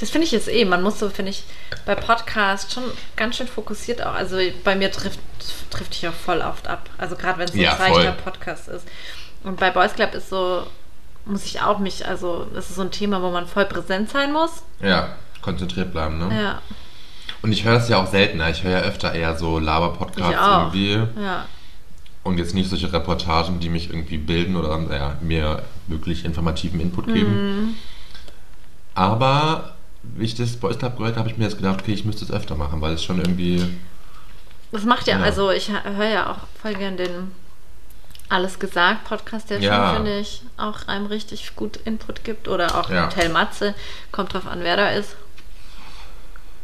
[0.00, 0.64] Das finde ich jetzt eh.
[0.64, 1.44] Man muss so, finde ich,
[1.84, 4.14] bei Podcasts schon ganz schön fokussiert auch.
[4.14, 5.18] Also bei mir trifft,
[5.70, 6.88] trifft dich auch voll oft ab.
[6.96, 8.22] Also gerade wenn es so Ja, ein seichter voll.
[8.24, 8.86] Podcast ist.
[9.44, 10.66] Und bei Boys Club ist so,
[11.28, 14.32] muss ich auch mich, also das ist so ein Thema, wo man voll präsent sein
[14.32, 14.62] muss.
[14.80, 15.10] Ja,
[15.42, 16.42] konzentriert bleiben, ne?
[16.42, 16.62] Ja,
[17.42, 18.50] Und ich höre das ja auch seltener.
[18.50, 20.94] Ich höre ja öfter eher so Laber-Podcasts irgendwie.
[21.22, 21.46] Ja.
[22.24, 27.06] Und jetzt nicht solche Reportagen, die mich irgendwie bilden oder ja, mir wirklich informativen Input
[27.06, 27.60] geben.
[27.60, 27.74] Mhm.
[28.94, 32.04] Aber wie ich das Boys Club gehört habe, habe ich mir jetzt gedacht, okay, ich
[32.04, 33.64] müsste es öfter machen, weil es schon irgendwie.
[34.72, 35.24] Das macht ja, Ja.
[35.24, 37.32] also ich höre ja auch voll gern den
[38.28, 39.86] Alles gesagt Podcast, der Ja.
[39.88, 42.46] schon, finde ich, auch einem richtig gut Input gibt.
[42.48, 43.06] Oder auch Ja.
[43.06, 43.74] Hotel Matze,
[44.12, 45.16] kommt drauf an, wer da ist.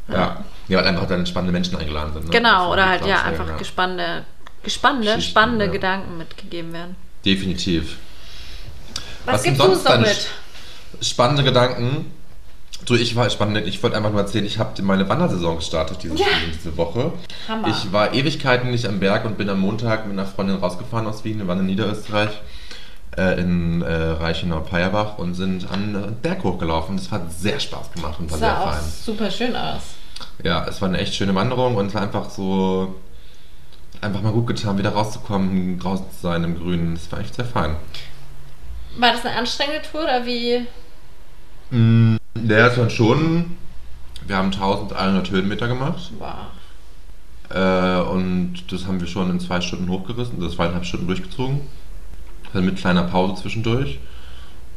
[0.09, 0.45] Ja.
[0.69, 2.25] Ja, weil einfach dann spannende Menschen eingeladen sind.
[2.27, 2.31] Ne?
[2.31, 3.57] Genau, oder halt ja einfach ja.
[3.57, 4.25] gespannte,
[4.63, 5.71] gespannte, spannende.
[5.71, 6.97] Gedanken mitgegeben werden.
[7.25, 7.97] Definitiv.
[9.25, 10.29] Was, Was gibst du uns noch mit?
[11.01, 12.13] Spannende Gedanken.
[12.87, 13.67] Du, ich war spannend.
[13.67, 16.27] Ich wollte einfach nur erzählen, ich habe meine Wandersaison gestartet diese, Ja.
[16.53, 17.13] diese Woche.
[17.49, 17.69] Hammer.
[17.69, 21.25] Ich war Ewigkeiten nicht am Berg und bin am Montag mit einer Freundin rausgefahren aus
[21.25, 21.39] Wien.
[21.39, 22.31] Wir waren in Niederösterreich,
[23.17, 26.97] äh, in äh, Reichenau-Peierbach und sind an den Berg hochgelaufen.
[26.99, 28.83] Das hat sehr Spaß gemacht und war sehr sah auch fein.
[29.05, 29.83] super schön aus.
[30.43, 32.95] Ja, es war eine echt schöne Wanderung und es war einfach so,
[34.03, 36.95] einfach mal gut getan, wieder rauszukommen, draußen zu sein im Grünen.
[36.95, 37.77] Das war echt sehr fein.
[38.99, 40.67] War das eine anstrengende Tour oder wie?
[41.71, 43.57] Mm, Der ist dann schon,
[44.27, 46.35] wir haben 1100 Höhenmeter gemacht Wow.
[47.51, 51.61] äh, und das haben wir schon in zwei Stunden hochgerissen, das zweieinhalb Stunden durchgezogen.
[52.53, 53.99] Dann mit kleiner Pause zwischendurch.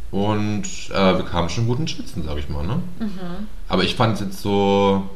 [0.10, 2.66] Und äh, wir kamen schon gut ins Schwitzen, sag ich mal.
[2.66, 2.80] Ne?
[3.68, 5.08] Aber ich fand es jetzt so.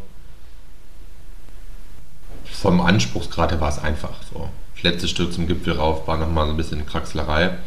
[2.45, 4.49] Vom Anspruchsgrad her war es einfach so.
[4.75, 7.57] Das letzte Stück zum Gipfel rauf war nochmal so ein bisschen Kraxlerei.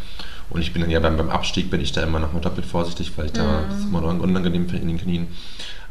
[0.51, 2.67] Und ich bin dann ja beim, beim Abstieg bin ich da immer noch mal doppelt
[2.67, 5.29] vorsichtig, weil ich da das ist immer noch unangenehm in den Knien.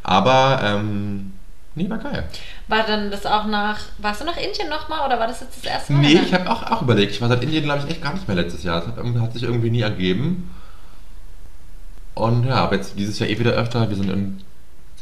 [0.02, 1.32] Aber ähm,
[1.74, 2.28] nee, war geil.
[2.68, 3.78] War dann das auch nach.
[3.98, 6.02] Warst du nach Indien nochmal oder war das jetzt das erste Mal?
[6.02, 7.12] Nee, ich habe auch, auch überlegt.
[7.12, 8.80] Ich war seit Indien, glaube ich, echt gar nicht mehr letztes Jahr.
[8.80, 10.50] Das hat, hat sich irgendwie nie ergeben.
[12.14, 13.88] Und ja, aber jetzt dieses Jahr eh wieder öfter.
[13.88, 14.40] Wir sind in,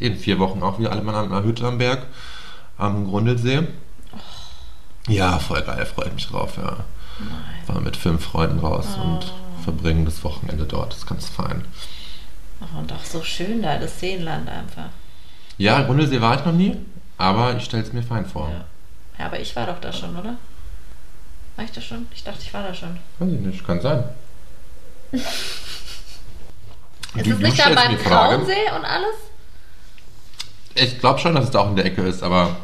[0.00, 2.06] in vier Wochen auch wieder alle mal an einer Hütte am Berg,
[2.78, 3.68] am Grundelsee.
[5.08, 6.76] Ja, voll geil, freut mich drauf, ja.
[7.66, 10.92] Fahren mit fünf Freunden raus und verbringen das Wochenende dort.
[10.92, 11.64] Das ist ganz fein.
[12.60, 14.88] Oh, und auch so schön da, das Seenland einfach.
[15.58, 16.76] Ja, Grundelsee war ich noch nie,
[17.18, 18.50] aber ich stelle es mir fein vor.
[18.50, 18.64] Ja.
[19.18, 20.36] ja, aber ich war doch da schon, oder?
[21.56, 22.06] War ich da schon?
[22.14, 22.98] Ich dachte, ich war da schon.
[23.18, 24.04] Weiß ich nicht, kann sein.
[27.14, 27.98] Ist es nicht da beim.
[27.98, 29.16] Frauensee und alles?
[30.74, 32.56] Ich glaube schon, dass es da auch in der Ecke ist, aber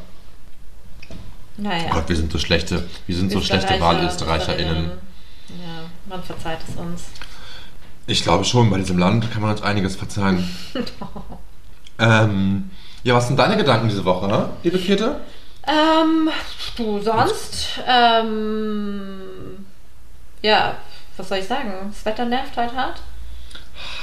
[1.58, 1.86] Naja.
[1.90, 4.90] Oh Gott, wir sind so schlechte, wir sind so schlechte Österreicher, WahlösterreicherInnen.
[5.48, 7.06] Ja, man verzeiht es uns.
[8.06, 10.48] Ich glaube schon, bei diesem Land kann man uns einiges verzeihen.
[11.98, 12.70] ähm,
[13.02, 15.20] ja, was sind deine Gedanken diese Woche, liebe Käthe?
[15.66, 16.30] Ähm,
[16.76, 17.80] du sonst?
[17.86, 19.66] Ähm,
[20.40, 20.76] ja,
[21.16, 21.72] was soll ich sagen?
[21.88, 23.02] Das Wetter nervt halt hart.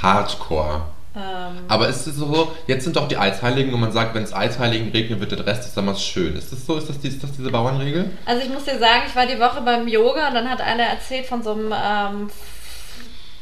[0.02, 0.82] Hardcore.
[1.16, 4.34] Ähm, Aber ist es so, jetzt sind doch die Eisheiligen und man sagt, wenn es
[4.34, 6.36] Eisheiligen regnet, wird der Rest des Sommers schön.
[6.36, 6.76] Ist das so?
[6.76, 8.10] Ist das, die, ist das diese Bauernregel?
[8.26, 10.82] also ich muss dir sagen, ich war die Woche beim Yoga und dann hat einer
[10.82, 12.30] erzählt von so einem ähm,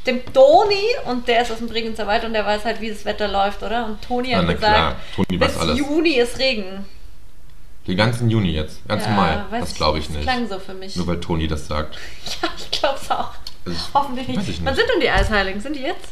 [0.06, 3.04] dem Toni und der ist aus dem Bregenzer Wald und der weiß halt, wie das
[3.04, 3.86] Wetter läuft, oder?
[3.86, 5.78] Und Toni hat na gesagt, Toni weiß bis alles.
[5.78, 6.84] Juni ist Regen.
[7.88, 9.44] Den ganzen Juni jetzt, ganz Ja, Mai.
[9.50, 10.22] weiß Das glaube ich Das nicht.
[10.28, 10.94] klang so für mich.
[10.96, 11.98] Nur weil Toni das sagt.
[12.42, 13.30] Ja, ich glaube es auch.
[13.66, 14.48] Also, Hoffentlich nicht.
[14.48, 15.60] ich Wann sind denn die Eisheiligen?
[15.60, 16.10] Sind die jetzt?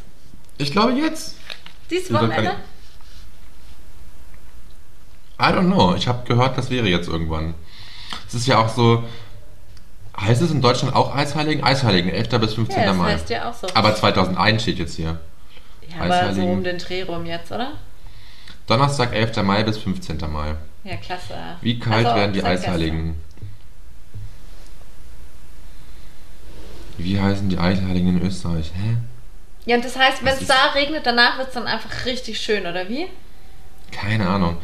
[0.59, 1.37] Ich glaube jetzt.
[1.93, 2.57] Dieses kann Wochenende?
[5.41, 5.95] I don't know.
[5.95, 7.55] Ich habe gehört, das wäre jetzt irgendwann.
[8.29, 9.05] Es ist ja auch so.
[10.21, 11.65] Heißt es in Deutschland auch Eisheiligen?
[11.65, 12.29] Eisheiligen, 11.
[12.41, 12.81] bis 15.
[12.81, 13.13] Ja, das Mai.
[13.13, 13.67] heißt ja auch so.
[13.75, 15.19] Aber 2001 steht jetzt hier.
[15.89, 16.51] ja, aber so Eisheiligen.
[16.53, 17.73] um den Dreh rum jetzt, oder?
[18.67, 19.43] Donnerstag, 11.
[19.43, 20.19] Mai bis 15.
[20.31, 20.55] Mai.
[20.85, 21.35] Ja, klasse.
[21.61, 23.15] Wie kalt Also, werden die Eisheiligen?
[26.99, 28.71] Wie heißen die Eisheiligen in Österreich?
[28.75, 28.97] Hä?
[29.65, 32.67] Ja, und das heißt, wenn es da regnet, danach wird es dann einfach richtig schön,
[32.67, 33.07] oder wie?
[33.93, 34.57] Keine Ahnung.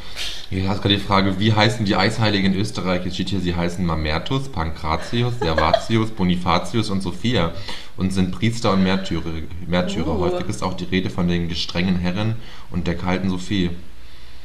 [0.51, 3.05] Hier hast gerade die Frage, wie heißen die Eisheiligen in Österreich?
[3.05, 7.53] Jetzt steht hier, sie heißen Mamertus, Pankratius, Servatius, Bonifatius und Sophia
[7.97, 9.31] und sind Priester und Märtyrer.
[9.67, 10.17] Märtyrer.
[10.17, 10.21] Uh.
[10.21, 12.37] Häufig ist auch die Rede von den gestrengen Herren
[12.71, 13.71] und der kalten Sophie.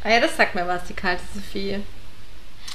[0.04, 1.80] Ah ja, das sagt mir was, die kalte Sophie.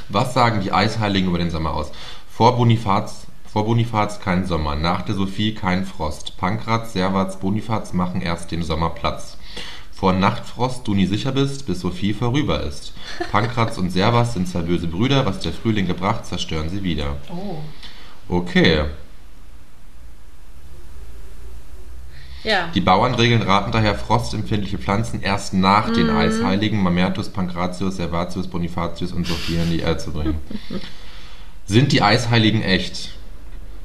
[0.08, 1.92] Was sagen die Eisheiligen über den Sommer aus?
[2.30, 3.26] Vor Bonifaz,
[3.58, 6.36] vor Bonifaz kein Sommer, nach der Sophie kein Frost.
[6.36, 9.36] Pankraz, Servats, Bonifaz machen erst dem Sommer Platz.
[9.90, 12.92] Vor Nachtfrost du nie sicher bist, bis Sophie vorüber ist.
[13.32, 17.16] Pankraz und Servas sind zwei böse Brüder, was der Frühling gebracht, zerstören sie wieder.
[17.32, 17.58] Oh.
[18.28, 18.84] Okay.
[22.44, 22.68] Ja.
[22.72, 29.26] Die Bauernregeln raten daher, frostempfindliche Pflanzen erst nach den Eisheiligen Mamertus, Pankratius, Servatius, Bonifatius und
[29.26, 30.36] Sophia in die Erde zu bringen.
[31.66, 33.17] Sind die Eisheiligen echt?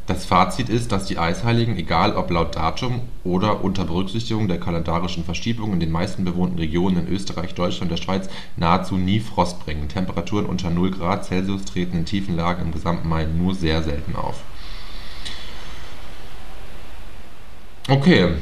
[0.05, 5.23] Das Fazit ist, dass die Eisheiligen, egal ob laut Datum oder unter Berücksichtigung der kalendarischen
[5.23, 9.63] Verschiebungen, in den meisten bewohnten Regionen in Österreich, Deutschland und der Schweiz nahezu nie Frost
[9.63, 9.87] bringen.
[9.87, 14.17] Temperaturen unter 0 Grad Celsius treten in tiefen Lagen im gesamten Mai nur sehr selten
[14.17, 14.41] auf.
[17.87, 18.35] Okay.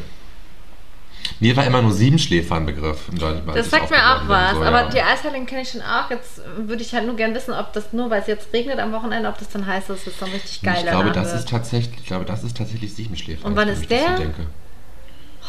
[1.42, 3.10] Mir war immer nur Siebenschläfer ein Begriff.
[3.10, 4.90] in Deutschland, Das sagt mir auch was, so, aber ja.
[4.90, 6.10] die Eisheiligen kenne ich schon auch.
[6.12, 8.92] Jetzt würde ich halt nur gerne wissen, ob das nur, weil es jetzt regnet am
[8.92, 11.40] Wochenende, ob das dann heißt, dass es dann richtig geil ich glaube, das wird.
[11.40, 13.46] ist tatsächlich, ich glaube, das ist tatsächlich Siebenschläfer.
[13.48, 14.18] Und wann ist der?
[14.18, 14.46] denke.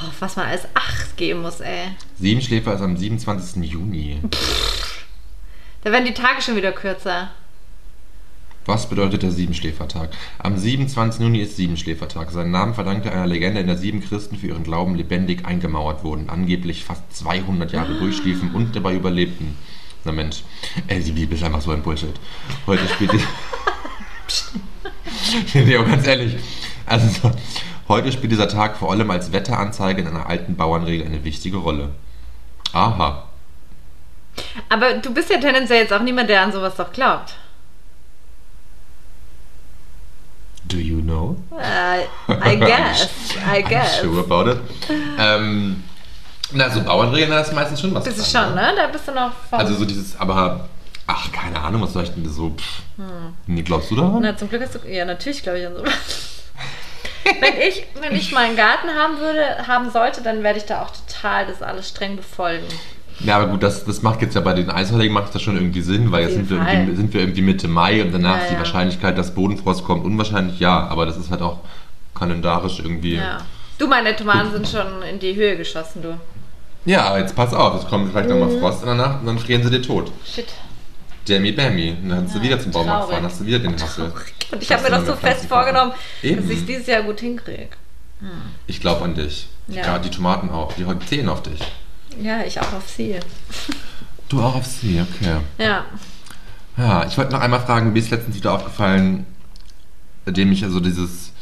[0.03, 1.89] oh, was man als Acht geben muss, ey.
[2.19, 3.63] Siebenschläfer ist am 27.
[3.71, 4.19] Juni.
[5.85, 7.33] Da werden die Tage schon wieder kürzer.
[8.65, 10.11] Was bedeutet der Siebenschläfertag?
[10.39, 11.21] Am 27.
[11.21, 12.31] Juni ist Siebenschläfertag.
[12.31, 16.05] Seinen Namen verdankt er einer Legende, in der sieben Christen für ihren Glauben lebendig eingemauert
[16.05, 19.59] wurden, angeblich fast 200 Jahre durchschliefen und dabei überlebten.
[20.05, 20.45] Na Mensch,
[20.87, 22.15] ey, die Bibel ist einfach so ein Bullshit.
[22.67, 23.21] Heute spielt die...
[25.55, 26.37] nee, aber ganz ehrlich,
[26.87, 27.33] also
[27.89, 31.91] heute spielt dieser Tag vor allem als Wetteranzeige in einer alten Bauernregel eine wichtige Rolle.
[32.73, 33.25] Aha.
[34.69, 37.35] Aber du bist ja tendenziell jetzt auch niemand, der an sowas doch glaubt.
[41.13, 41.37] Know?
[41.59, 42.05] Äh,
[42.53, 43.09] I guess,
[43.47, 44.01] I guess.
[44.01, 44.59] Sure about it.
[45.19, 45.85] ähm,
[46.53, 48.73] na, so Bauernregeln, da ist meistens schon was Bist du schon, ne?
[48.77, 49.59] Da bist du noch vom...
[49.59, 50.69] Also so dieses, aber,
[51.07, 52.83] ach, keine Ahnung, was soll ich denn so, pff.
[53.47, 54.15] Nee, glaubst du daran?
[54.15, 54.23] Hm.
[54.23, 54.89] Na, zum Glück hast du.
[54.89, 55.93] Ja, natürlich glaube ich an sowas.
[57.25, 60.83] wenn ich, wenn ich mal einen Garten haben würde, haben sollte, dann werde ich da
[60.83, 62.67] auch total das alles streng befolgen.
[63.25, 65.83] Ja, aber gut, das, das macht jetzt ja bei den Eisheiligen macht das schon irgendwie
[65.83, 68.49] Sinn, weil jetzt sind wir, irgendwie, sind wir irgendwie Mitte Mai und danach Ja, ist
[68.51, 68.59] die ja.
[68.61, 71.59] Wahrscheinlichkeit, dass Bodenfrost kommt, unwahrscheinlich, ja, aber das ist halt auch
[72.15, 73.17] kalendarisch irgendwie.
[73.17, 73.39] Ja.
[73.79, 76.19] Du, meine Tomaten sind schon in die Höhe geschossen, du.
[76.85, 78.41] Ja, aber jetzt pass auf, es kommt vielleicht Mhm.
[78.41, 80.11] nochmal Frost in der Nacht und dann frieren sie dir tot.
[80.25, 80.47] Shit.
[81.27, 81.97] Jamie Bammy.
[82.03, 84.13] Und dann kannst du Ja, wieder zum Baumarkt fahren, hast du wieder den Hassel.
[84.51, 86.43] Und ich habe mir doch so fest vorgenommen, Eben.
[86.43, 87.69] dass ich es dieses Jahr gut hinkriege.
[88.67, 89.49] Ich glaube an dich.
[89.69, 89.83] Ja.
[89.85, 89.99] Ja.
[89.99, 90.73] die Tomaten auch.
[90.75, 91.61] Die zählen auf dich.
[92.21, 93.17] Ja, ich auch auf sie.
[94.29, 95.37] Du auch auf sie, okay.
[95.59, 95.85] Ja.
[96.79, 99.27] Ja, ich wollte noch einmal fragen, mir ist letztens wieder aufgefallen,
[100.25, 101.33] dem ich also dieses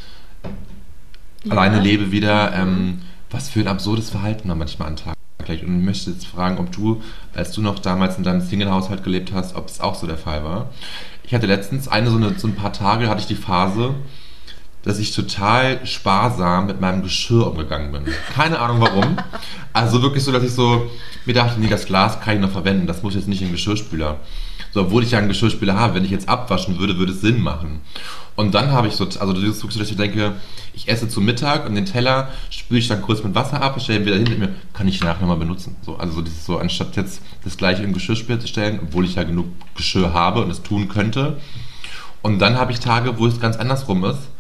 [1.49, 5.15] alleine lebe wieder, ähm, was für ein absurdes Verhalten man manchmal an Tag
[5.47, 5.63] legt.
[5.63, 7.01] Und ich möchte jetzt fragen, ob du,
[7.33, 10.43] als du noch damals in deinem Single-Haushalt gelebt hast, ob es auch so der Fall
[10.43, 10.71] war.
[11.23, 13.95] Ich hatte letztens eine so, eine, so ein paar Tage, hatte ich die Phase,
[14.83, 18.05] dass ich total sparsam mit meinem Geschirr umgegangen bin.
[18.35, 19.17] Keine Ahnung warum.
[19.73, 20.91] Also wirklich so, dass ich so
[21.27, 23.53] mir dachte, nee, das Glas kann ich noch verwenden, das muss jetzt nicht in den
[23.53, 24.19] Geschirrspüler.
[24.73, 27.41] So, obwohl ich ja einen Geschirrspüler habe, wenn ich jetzt abwaschen würde, würde es Sinn
[27.41, 27.81] machen.
[28.37, 30.35] Und dann habe ich so, also wirklich so, dass ich denke,
[30.73, 33.99] ich esse zu Mittag und den Teller spüle ich dann kurz mit Wasser ab, stelle
[33.99, 35.77] ihn wieder hin mit mir, kann ich nachher nochmal benutzen.
[35.83, 39.17] So, also so dieses so, anstatt jetzt das gleiche im Geschirrspüler zu stellen, obwohl ich
[39.17, 41.39] ja genug Geschirr habe und es tun könnte.
[42.23, 44.31] Und dann habe ich Tage, wo es ganz andersrum ist,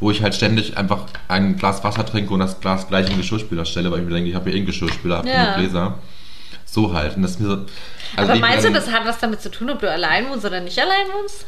[0.00, 3.64] wo ich halt ständig einfach ein Glas Wasser trinke und das Glas gleich im Geschirrspüler
[3.64, 5.44] stelle, weil ich mir denke, ich habe ja eh einen Geschirrspüler, habe Ja.
[5.44, 5.98] genug Gläser.
[6.64, 7.16] So halt.
[7.16, 7.66] Und das mir so,
[8.16, 10.60] also Aber meinst du, das hat was damit zu tun, ob du allein wohnst oder
[10.60, 11.46] nicht allein wohnst?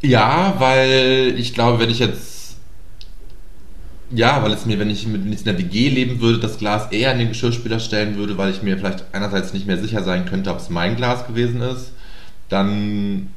[0.00, 2.56] Ja, weil ich glaube, wenn ich jetzt.
[4.10, 7.12] Ja, weil es mir, wenn ich mit in der WG leben würde, das Glas eher
[7.12, 10.50] in den Geschirrspüler stellen würde, weil ich mir vielleicht einerseits nicht mehr sicher sein könnte,
[10.50, 11.92] ob es mein Glas gewesen ist,
[12.48, 13.28] dann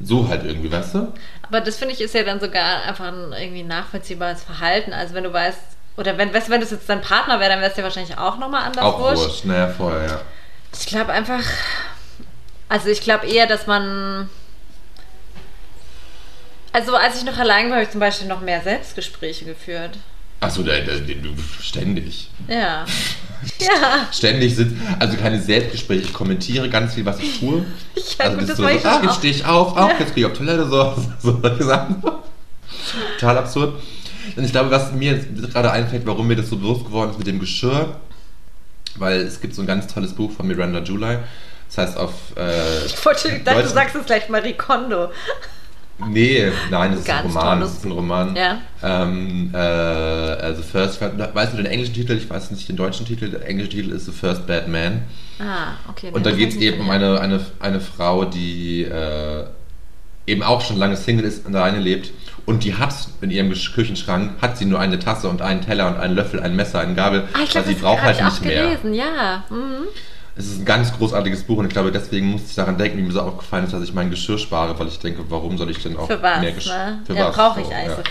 [0.00, 1.12] so halt irgendwie, weißt du?
[1.48, 4.92] Aber das finde ich ist ja dann sogar einfach ein irgendwie nachvollziehbares Verhalten.
[4.92, 5.60] Also wenn du weißt,
[5.96, 8.16] oder wenn, weißt du, wenn das jetzt dein Partner wäre, dann wäre es dir wahrscheinlich
[8.18, 9.22] auch nochmal anders Auch wurscht.
[9.22, 10.20] wurscht, naja, voll, ja.
[10.78, 11.42] Ich glaube einfach,
[12.68, 14.28] also ich glaube eher, dass man.
[16.72, 19.96] Also als ich noch allein war, habe ich zum Beispiel noch mehr Selbstgespräche geführt.
[20.40, 20.72] Achso, du
[21.60, 22.30] ständig.
[22.46, 22.84] Ja.
[23.58, 24.08] ja.
[24.12, 27.64] Ständig sind, also keine Selbstgespräche, ich kommentiere ganz viel, was ich tue.
[28.18, 30.14] Ja, also gut, das so, war so, ich ah, jetzt stehe ich auf, auf, jetzt
[30.14, 32.02] gehe ich auf Toilette, so, so solche Sachen.
[33.18, 33.74] Total absurd.
[34.36, 37.18] Und ich glaube, was mir jetzt gerade einfällt, warum mir das so bewusst geworden ist
[37.18, 37.96] mit dem Geschirr,
[38.96, 41.18] weil es gibt so ein ganz tolles Buch von Miranda July,
[41.68, 45.10] das heißt auf, äh, Ich wollte- dachte, du sagst es gleich Marie Kondo.
[46.06, 48.36] Nee, nein, das ist ein Roman, das ist ein Roman.
[48.36, 48.58] Ja.
[48.82, 52.12] Ähm, äh, also First, weißt du den englischen Titel?
[52.12, 53.30] Ich weiß nicht den deutschen Titel.
[53.30, 55.02] Der englische Titel ist The First Bad Man.
[55.40, 56.10] Ah, okay.
[56.12, 59.44] Und da geht es eben um eine, eine, eine Frau, die äh,
[60.26, 62.10] eben auch schon lange Single ist und alleine lebt.
[62.46, 65.96] Und die hat in ihrem Küchenschrank hat sie nur eine Tasse und einen Teller und
[65.98, 68.40] einen Löffel, einen Messer, einen Gabel, Ah, ich weil glaube, sie braucht halt ich nicht
[68.40, 68.62] auch mehr.
[68.62, 69.44] gelesen, ja.
[69.50, 69.84] Mhm.
[70.38, 73.02] Es ist ein ganz großartiges Buch und ich glaube, deswegen musste ich daran denken, wie
[73.02, 75.82] mir so aufgefallen ist, dass ich mein Geschirr spare, weil ich denke, warum soll ich
[75.82, 76.72] denn auch Für was, mehr Geschirr?
[76.76, 77.02] ne?
[77.06, 77.34] Für ja, was?
[77.36, 77.90] brauche ich so, also.
[77.96, 78.02] Ja.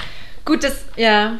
[0.43, 1.33] Gut, das, ja.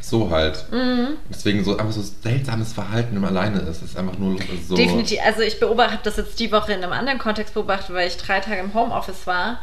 [0.00, 0.64] So halt.
[0.70, 1.16] Mhm.
[1.30, 3.82] Deswegen so einfach so seltsames Verhalten, man alleine ist.
[3.82, 4.36] Ist einfach nur
[4.68, 4.74] so.
[4.76, 5.18] Definitiv.
[5.24, 8.40] Also ich beobachte, das jetzt die Woche in einem anderen Kontext beobachtet, weil ich drei
[8.40, 9.58] Tage im Homeoffice war.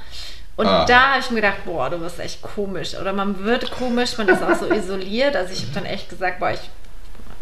[0.57, 0.85] Und Ah.
[0.85, 2.95] da habe ich mir gedacht, boah, du bist echt komisch.
[2.99, 5.35] Oder man wird komisch, man ist auch so isoliert.
[5.35, 6.59] Also ich habe dann echt gesagt, boah, ich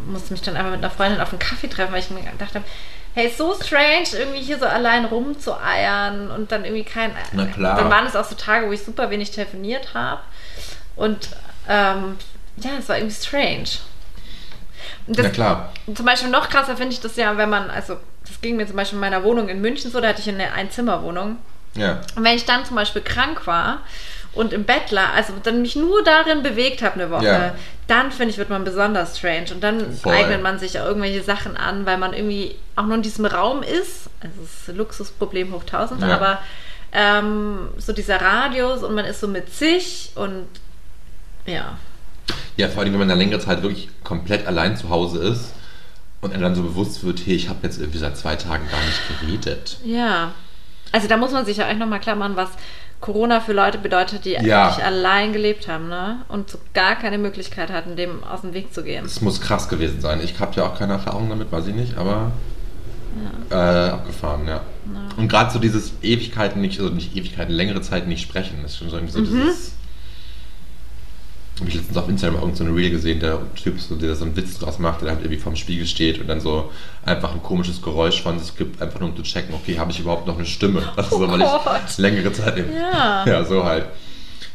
[0.07, 2.55] musste mich dann einfach mit einer Freundin auf einen Kaffee treffen, weil ich mir gedacht
[2.55, 2.65] habe,
[3.13, 7.11] hey, ist so strange, irgendwie hier so allein rumzueiern und dann irgendwie kein...
[7.33, 7.77] Na klar.
[7.77, 10.21] Dann waren es auch so Tage, wo ich super wenig telefoniert habe.
[10.95, 11.29] Und
[11.67, 12.17] ähm,
[12.57, 13.69] ja, es war irgendwie strange.
[15.07, 15.73] Das, Na klar.
[15.93, 18.75] zum Beispiel noch krasser finde ich das ja, wenn man, also das ging mir zum
[18.75, 21.37] Beispiel in meiner Wohnung in München so, da hatte ich eine Einzimmerwohnung.
[21.75, 22.01] Ja.
[22.15, 23.79] Und wenn ich dann zum Beispiel krank war
[24.33, 27.55] und im Bett lag, also dann mich nur darin bewegt habe eine Woche, Ja.
[27.87, 29.47] dann finde ich, wird man besonders strange.
[29.51, 30.13] Und dann Voll.
[30.13, 33.63] eignet man sich auch irgendwelche Sachen an, weil man irgendwie auch nur in diesem Raum
[33.63, 34.09] ist.
[34.21, 36.15] Also es ist ein Luxusproblem hoch 1000, Ja.
[36.15, 36.39] aber
[36.91, 40.47] ähm, so dieser Radius und man ist so mit sich und
[41.45, 41.77] ja.
[42.57, 45.53] Ja, vor allem, wenn man da längere Zeit wirklich komplett allein zu Hause ist
[46.21, 48.81] und einem dann so bewusst wird, hey, ich habe jetzt irgendwie seit zwei Tagen gar
[48.85, 49.77] nicht geredet.
[49.83, 50.31] Ja.
[50.91, 52.49] Also da muss man sich ja eigentlich nochmal klar machen, was
[53.01, 54.67] Corona für Leute bedeutet, die Ja.
[54.71, 56.17] wirklich allein gelebt haben, ne?
[56.27, 59.05] Und so gar keine Möglichkeit hatten, dem aus dem Weg zu gehen.
[59.05, 60.19] Es muss krass gewesen sein.
[60.21, 62.31] Ich habe ja auch keine Erfahrung damit, weiß ich nicht, aber
[63.49, 64.61] äh, abgefahren, ja.
[65.17, 68.89] Und gerade so dieses Ewigkeiten nicht, also nicht Ewigkeiten, längere Zeit nicht sprechen, ist schon
[68.89, 69.25] so irgendwie so Mhm.
[69.43, 69.71] dieses.
[71.59, 74.25] Habe ich letztens auf Instagram irgend so eine Reel gesehen, der Typ, so, der so
[74.25, 76.71] einen Witz draus macht, der halt irgendwie vorm Spiegel steht und dann so
[77.05, 79.99] einfach ein komisches Geräusch von sich gibt, einfach nur um zu checken, okay, habe ich
[79.99, 80.81] überhaupt noch eine Stimme?
[80.95, 81.81] Das ist so, weil Oh Gott.
[81.89, 83.25] ich längere Zeit im, Ja.
[83.25, 83.85] ja, so halt.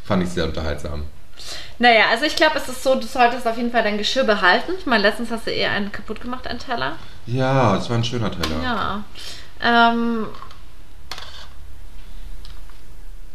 [0.05, 1.05] Fand ich sehr unterhaltsam.
[1.79, 4.73] Naja, also ich glaube, es ist so, du solltest auf jeden Fall dein Geschirr behalten.
[4.79, 6.93] Ich meine, letztens hast du eher einen kaputt gemacht, einen Teller.
[7.27, 8.63] Ja, das war ein schöner Teller.
[8.63, 9.05] Ja.
[9.63, 10.27] Ähm,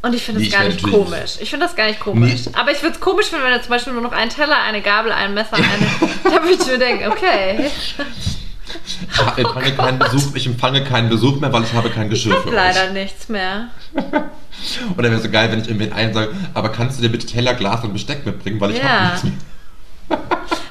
[0.01, 1.37] und ich finde es ich gar nicht komisch.
[1.39, 2.45] Ich finde das gar nicht komisch.
[2.45, 2.51] Nee.
[2.53, 4.81] Aber ich würde es komisch finden, wenn du zum Beispiel nur noch einen Teller, eine
[4.81, 5.65] Gabel, ein Messer, eine.
[6.23, 7.69] da würde ich mir denken, okay.
[9.37, 12.37] Ich empfange, keinen Besuch, ich empfange keinen Besuch mehr, weil ich habe kein Geschirr Ich
[12.39, 12.91] habe für leider euch.
[12.93, 13.69] nichts mehr.
[14.97, 17.53] Oder wäre so geil, wenn ich irgendwen einen sage, aber kannst du dir bitte Teller,
[17.55, 18.83] Glas und Besteck mitbringen, weil ich Ja.
[18.83, 20.19] habe nichts mehr.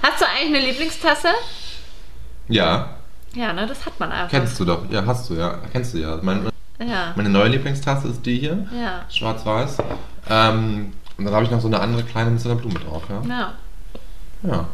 [0.02, 1.28] Hast du eigentlich eine Lieblingstasse?
[2.48, 2.90] Ja,
[3.34, 4.30] Ja, ne, das hat man einfach.
[4.30, 4.82] kennst du doch.
[4.90, 5.58] Ja, hast du, ja.
[5.72, 6.18] Kennst du ja.
[6.22, 6.48] Mein,
[6.80, 7.12] Ja.
[7.16, 8.66] meine neue Lieblingstasse ist die hier.
[8.78, 9.04] Ja.
[9.10, 9.78] Schwarz-Weiß.
[10.30, 13.02] Ähm, und dann habe ich noch so eine andere kleine mit so einer Blume drauf,
[13.08, 13.22] ja.
[13.28, 13.54] Ja.
[14.44, 14.64] Ja.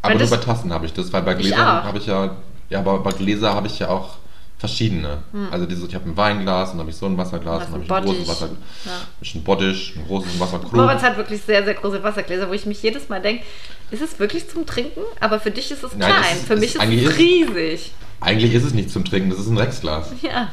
[0.00, 2.36] Aber nur bei Tassen habe ich das, weil bei Gläsern habe ich ja,
[2.70, 4.16] ja, aber bei Gläser habe ich ja auch
[4.58, 5.18] verschiedene.
[5.50, 7.82] Also diese, ich habe ein Weinglas, dann habe ich so ein Wasserglas, Hm.
[7.82, 8.58] Du dann habe ich ein ein großes Wasser, Bottich.
[8.86, 9.40] Ja.
[9.40, 10.72] ein Bottich, ein großes Wasserkrug.
[10.72, 13.44] Moritz hat wirklich sehr, sehr große Wassergläser, wo ich mich jedes Mal denke,
[13.90, 15.00] ist es wirklich zum Trinken?
[15.20, 16.36] Aber für dich ist es Nein, klein.
[16.36, 17.92] ist- für es mich ist ist es ist- riesig.
[18.20, 20.12] Eigentlich ist es nicht zum Trinken, das ist ein Rexglas.
[20.22, 20.48] Ja.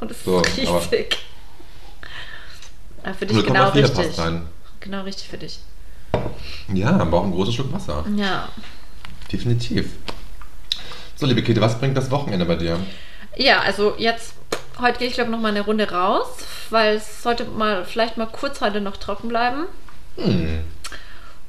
[0.00, 1.18] Und es So, ist riesig.
[3.02, 4.16] Aber für dich 0,4 genau richtig.
[4.80, 5.58] Genau richtig für dich.
[6.72, 8.04] Ja, man braucht einen großen Schluck Wasser.
[8.16, 8.48] Ja.
[9.32, 9.92] Definitiv.
[11.16, 12.78] So, liebe Käthe, was bringt das Wochenende bei dir?
[13.36, 14.34] Ja, also jetzt,
[14.80, 16.26] heute gehe ich glaube noch mal eine Runde raus,
[16.70, 19.66] weil es sollte mal, vielleicht mal kurz heute noch trocken bleiben.
[20.16, 20.60] Hm.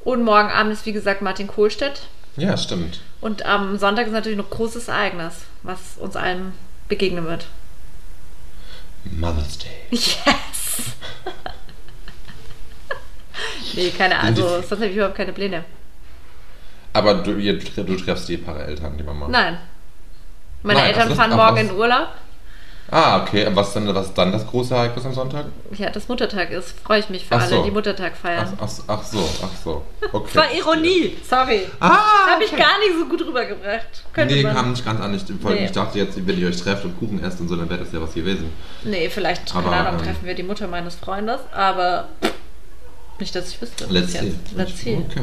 [0.02, 2.02] Und morgen Abend ist wie gesagt Martin Kohlstedt.
[2.36, 3.00] Ja, stimmt.
[3.20, 6.52] Und am Sonntag ist natürlich noch ein großes Ereignis, was uns allen
[6.88, 7.46] begegnen wird.
[9.04, 9.68] Mother's Day.
[9.90, 10.94] Yes!
[13.74, 14.28] nee, keine Ahnung.
[14.28, 15.64] Also, sonst habe ich überhaupt keine Pläne.
[16.92, 19.28] Aber du, ihr, du treffst die paar Eltern, die Mama.
[19.28, 19.58] Nein.
[20.62, 22.08] Meine Nein, Eltern fahren morgen in Urlaub.
[22.90, 23.46] Ah, okay.
[23.54, 25.46] Was, dann, was ist dann das große Ereignis am Sonntag?
[25.76, 26.78] Ja, das Muttertag ist.
[26.80, 27.62] Freue ich mich für Ach alle, so.
[27.62, 28.58] die Muttertag Ach, feiern.
[28.60, 29.82] ach, ach so, ach so.
[30.12, 30.26] Okay.
[30.34, 31.66] Das war Ironie, sorry.
[31.78, 32.30] Ah!
[32.32, 33.86] Habe ich gar nicht so gut rübergebracht.
[34.12, 34.54] Könnte Nee, man.
[34.54, 35.14] kam nicht ganz an.
[35.14, 35.64] Ich, Nee.
[35.66, 37.92] ich dachte jetzt, wenn ihr euch trefft und Kuchen esst und so, dann wäre das
[37.92, 38.52] ja was gewesen.
[38.82, 42.08] Nee, vielleicht, Aber, keine Ahnung, ähm, treffen wir die Mutter meines Freundes, aber
[43.20, 43.86] nicht, dass ich wüsste.
[43.90, 44.34] Let's see.
[44.56, 44.96] Let's see.
[45.08, 45.20] Okay.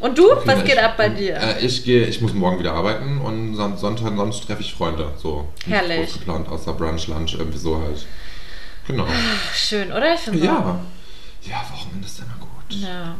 [0.00, 0.30] Und du?
[0.30, 1.36] Okay, Was geht ich, ab bei dir?
[1.36, 5.12] Äh, ich gehe, ich muss morgen wieder arbeiten und son Sonntag, sonst treffe ich Freunde.
[5.20, 5.48] So.
[5.66, 6.12] Herrlich.
[6.12, 8.06] geplant, außer Brunch, Lunch, irgendwie so halt.
[8.86, 9.06] Genau.
[9.54, 10.14] Schön, oder?
[10.14, 10.80] Ich finde Ja.
[11.42, 12.80] Ja, Wochenende ist immer gut.
[12.80, 13.16] Ja.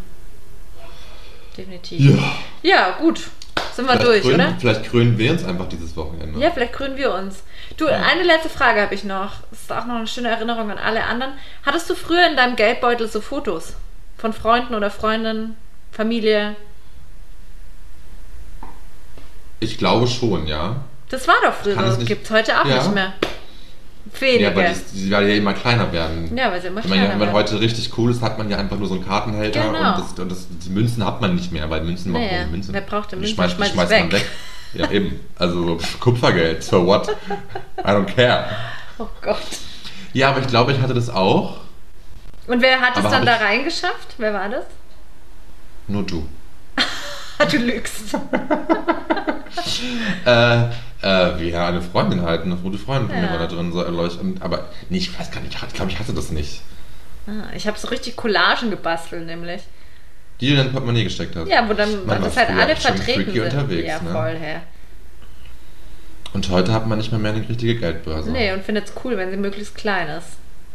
[1.57, 2.01] Definitiv.
[2.01, 2.33] Ja.
[2.63, 3.29] Ja, gut.
[3.75, 4.57] Sind wir Vielleicht durch, krönen, oder?
[4.59, 6.41] Vielleicht krönen wir uns einfach dieses Wochenende.
[6.41, 7.43] Ja, vielleicht krönen wir uns.
[7.77, 9.35] Du, eine letzte Frage habe ich noch.
[9.51, 11.35] Das ist auch noch eine schöne Erinnerung an alle anderen.
[11.65, 13.75] Hattest du früher in deinem Geldbeutel so Fotos
[14.17, 15.57] von Freunden oder Freundinnen,
[15.93, 16.57] Familie?
[19.61, 20.77] Ich glaube schon, ja.
[21.09, 22.05] Das war doch früher so.
[22.05, 22.77] Gibt es heute auch Ja.
[22.77, 23.13] nicht mehr.
[23.15, 24.57] Ja, Wenige.
[24.57, 26.35] weil die, die werden ja immer kleiner werden.
[26.37, 27.51] Ja, weil sie immer Wenn man, ja, kleiner wenn man werden.
[27.55, 29.79] heute richtig cool ist, hat man ja einfach nur so einen Kartenhalter Genau.
[29.97, 32.73] und, das, und das, die Münzen hat man nicht mehr, weil Münzen machen Naja, Münzen.
[32.73, 33.35] wer braucht denn Münzen?
[33.37, 34.13] Schmeißt, die Schmeiß schmeißt man weg.
[34.13, 34.27] weg.
[34.75, 35.21] Ja, eben.
[35.39, 37.09] Also so Kupfergeld, so what?
[37.79, 38.47] I don't care.
[38.99, 39.37] Oh Gott.
[40.15, 41.59] Ja, aber ich glaube, ich hatte das auch.
[42.47, 44.15] Und wer hat es dann da reingeschafft?
[44.17, 44.65] Wer war das?
[45.87, 46.27] Nur du.
[47.51, 48.17] Du lügst.
[50.27, 50.65] Äh,
[51.01, 53.33] Äh, wie ja, eine Freundin halt, eine gute Freundin von mir Ja.
[53.33, 54.21] war da drin, so erleuchtet.
[54.41, 56.61] Aber nee, ich weiß gar nicht, ich glaube, ich hatte das nicht.
[57.29, 59.63] Ah, ich habe so richtig Collagen gebastelt, nämlich.
[60.41, 61.47] Die du in dein Portemonnaie gesteckt hast.
[61.49, 63.45] Ja, wo dann Man das halt alle vertreten sind.
[63.45, 64.11] unterwegs, ja, ne?
[64.11, 64.57] voll, hä.
[66.33, 68.31] Und heute hat man nicht mal mehr eine richtige Geldbörse.
[68.33, 70.27] Nee, und findet es cool, wenn sie möglichst klein ist.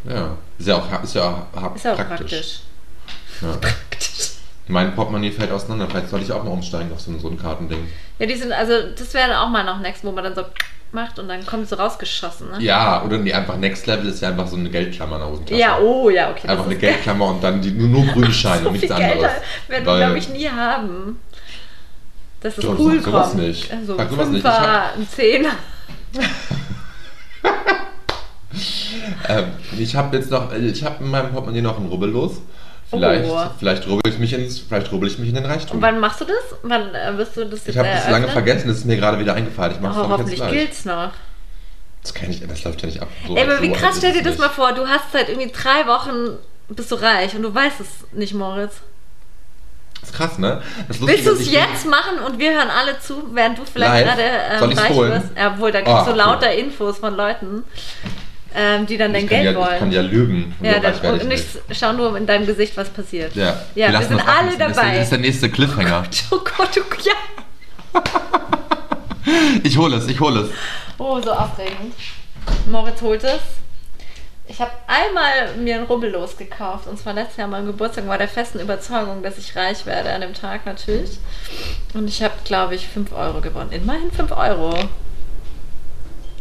[0.09, 0.38] Ja.
[0.57, 2.18] Ist ja auch, ist ja auch, Ist ja auch praktisch.
[2.32, 2.59] praktisch.
[3.41, 3.51] Ja.
[3.61, 4.30] Praktisch.
[4.68, 5.88] Mein Portemonnaie fällt auseinander.
[5.89, 7.88] Vielleicht sollte ich auch mal umsteigen auf so ein, so ein Kartending.
[8.20, 10.43] Ja, die sind, also das wäre dann auch mal noch next, wo man dann so
[10.93, 12.61] macht und dann kommt so rausgeschossen, ne?
[12.61, 15.59] Ja, oder nee, einfach Next Level ist ja einfach so eine Geldklammer in der Hosentasche.
[15.59, 16.47] Ja, oh ja, okay.
[16.47, 19.01] Einfach eine ist- Geldklammer und dann die, nur, nur grüne Scheine so und nichts Geld
[19.14, 19.32] anderes.
[19.68, 21.20] werden wir, glaube ich, nie haben.
[22.45, 23.41] Es Doch, cool sag sowas kommt.
[23.43, 23.72] nicht.
[23.72, 24.45] Also Sag sowas ein nicht.
[24.45, 25.49] Ich hab- ein Zehner.
[29.28, 29.45] Ähm,
[29.80, 32.34] ich habe jetzt noch, ich habe in meinem Portemonnaie noch einen Rubbel los.
[32.94, 33.39] Vielleicht, Oh.
[33.60, 35.78] vielleicht rubbel ich mich ins, vielleicht rubbel ich mich in den Reichtum.
[35.78, 36.36] Und wann machst du das?
[36.64, 39.34] Wann äh, wirst du das ich habe das lange vergessen, das ist mir gerade wieder
[39.34, 39.74] eingefallen.
[39.76, 40.60] Ich mache Oh, es hoffentlich jetzt gleich.
[40.62, 41.12] gilt's noch.
[42.02, 43.08] Das kann ich, das läuft ja nicht ab.
[43.28, 44.39] So, Ey, aber wie so krass, stell dir das nicht.
[44.41, 46.38] mal vor, du hast seit irgendwie drei Wochen
[46.70, 48.76] bist du reich und du weißt es nicht, Moritz.
[50.02, 50.62] Das ist krass, ne?
[50.89, 54.16] Ist Willst du es jetzt machen und wir hören alle zu, während du vielleicht Live?
[54.18, 55.28] gerade ähm, reich wirst?
[55.38, 57.64] Ja, obwohl, da kriegst Ah, du lauter Infos von Leuten,
[58.56, 59.91] ähm, die dann dein ich kann Geld ja, Ich kann wollen.
[59.91, 60.56] ja lügen.
[60.62, 61.80] Ja, dann, und ich ich nicht.
[61.80, 63.36] schau nur in deinem Gesicht, was passiert.
[63.36, 64.93] Ja, Ja, wir lassen sind alle dabei.
[64.95, 66.04] Das ist der nächste Cliffhanger.
[66.32, 68.01] Oh Gott, oh, ja.
[69.64, 70.49] Ich hole es, ich hole es.
[70.97, 71.93] Oh, so aufregend.
[72.70, 73.39] Moritz holt es.
[74.45, 76.88] Ich habe einmal mir einen Rubbellos gekauft.
[76.88, 80.12] Und zwar letztes Jahr an meinem Geburtstag war der festen Überzeugung, dass ich reich werde
[80.12, 81.18] an dem Tag natürlich.
[81.93, 83.72] Und ich habe, glaube ich, 5 Euro gewonnen.
[83.72, 84.78] Immerhin 5 Euro.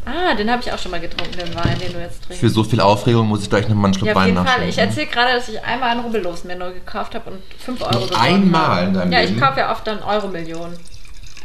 [0.05, 2.41] Ah, den habe ich auch schon mal getrunken, den Wein, den du jetzt trinkst.
[2.41, 4.69] Für so viel Aufregung muss ich gleich nochmal einen Schluck ja, auf Wein jeden Fall.
[4.69, 8.07] Ich erzähle gerade, dass ich einmal einen Rubbellos mir neu gekauft habe und 5 Euro
[8.07, 8.87] gewonnen einmal habe.
[8.87, 9.35] in deinem Ja, Leben?
[9.37, 10.77] ich kaufe ja oft dann Euro-Millionen.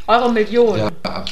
[0.08, 0.80] Euro-Millionen.
[1.06, 1.26] Ja.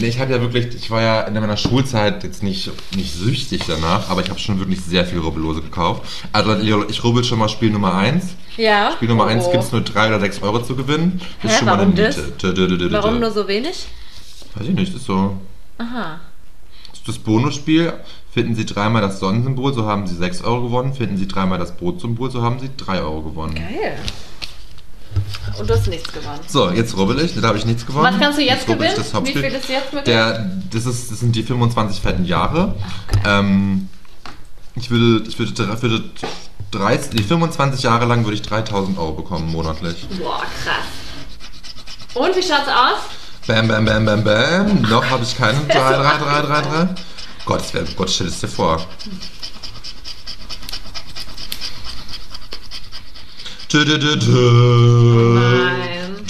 [0.00, 3.62] Nee, ich habe ja wirklich, ich war ja in meiner Schulzeit jetzt nicht, nicht süchtig
[3.66, 6.02] danach, aber ich habe schon wirklich sehr viel Rubbellose gekauft.
[6.32, 8.34] Also ich rubbel schon mal Spiel Nummer 1.
[8.56, 8.92] Ja.
[8.92, 9.50] Spiel Nummer 1 Oh.
[9.52, 11.20] gibt es nur 3 oder 6 Euro zu gewinnen.
[11.42, 12.16] Das Hä, ist schon mal warum eine das?
[12.16, 12.92] Miete.
[12.92, 13.86] Warum nur so wenig?
[14.54, 15.36] Weiß ich nicht, ist so.
[15.78, 16.20] Aha.
[17.06, 17.92] Das Bonusspiel.
[18.32, 20.94] Finden Sie dreimal das Sonnensymbol, so haben Sie 6 Euro gewonnen.
[20.94, 23.54] Finden Sie dreimal das Brotsymbol, so haben Sie 3 Euro gewonnen.
[23.54, 23.98] Geil.
[25.58, 26.40] Und du hast nichts gewonnen.
[26.46, 28.14] So, jetzt rubbel ich, da habe ich nichts gewonnen.
[28.14, 28.94] Was kannst du jetzt ich gewinnen?
[28.96, 30.04] das Wie viel ist jetzt möglich?
[30.04, 32.76] Der, das, ist, das sind die 25 fetten Jahre.
[33.26, 33.88] Ähm,
[34.76, 36.04] ich würde, ich würde, würde
[36.70, 40.06] 30, die 25 Jahre lang würde ich 3000 Euro bekommen monatlich.
[40.18, 40.86] Boah, krass.
[42.14, 43.19] Und wie schaut's aus?
[43.46, 44.82] Bam, bam, bam, bam, bam.
[44.82, 45.66] Noch habe ich keinen.
[45.68, 46.88] 3, 3, 3, 3, 3.
[47.46, 48.86] Gott, wär, Gott, stell es dir vor.
[53.72, 53.98] Dö, dö.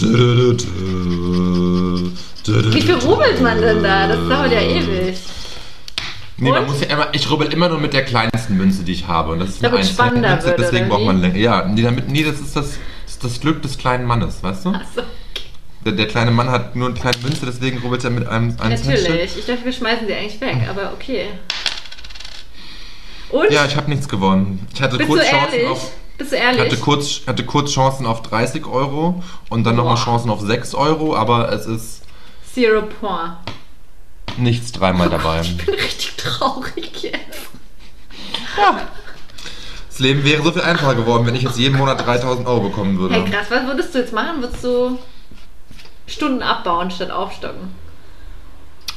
[0.00, 0.54] Dö,
[2.46, 4.06] dö, Wie viel rubbelt man denn da?
[4.06, 5.18] Das dauert ja ewig.
[6.36, 9.06] Nee, man muss ja immer, ich rubbel immer nur mit der kleinsten Münze, die ich
[9.06, 9.32] habe.
[9.32, 11.36] Und das ist eine Damit einzelne spannender Münze, wird, deswegen braucht man länger.
[11.36, 14.64] Ja, nee, damit, nee das, ist das, das ist das Glück des kleinen Mannes, weißt
[14.64, 14.70] du?
[14.70, 15.02] Achso,
[15.84, 18.64] Der, der kleine Mann hat nur eine kleine Münze, deswegen rubbelt er mit einem Stück.
[18.86, 19.36] natürlich.
[19.38, 21.26] Ich dachte, wir schmeißen sie eigentlich weg, aber okay.
[23.30, 23.50] Und?
[23.50, 24.66] Ja, ich habe nichts gewonnen.
[24.74, 25.68] Ich hatte Bist kurz du Chancen ehrlich?
[25.70, 25.90] auf.
[26.18, 26.80] Bist du Ich hatte ehrlich?
[26.80, 29.96] kurz, hatte kurz Chancen auf 30 Euro und dann nochmal.
[29.96, 32.02] Chancen auf 6 Euro, aber es ist
[32.52, 33.34] Zero point.
[34.36, 35.40] nichts dreimal dabei.
[35.40, 37.16] Ich bin richtig traurig jetzt.
[39.88, 42.98] Das Leben wäre so viel einfacher geworden, wenn ich jetzt jeden Monat 3000 Euro bekommen
[42.98, 43.14] würde.
[43.14, 44.40] Hey, krass, was würdest du jetzt machen?
[44.42, 44.98] Würdest du
[46.10, 47.68] Stunden abbauen statt aufstocken?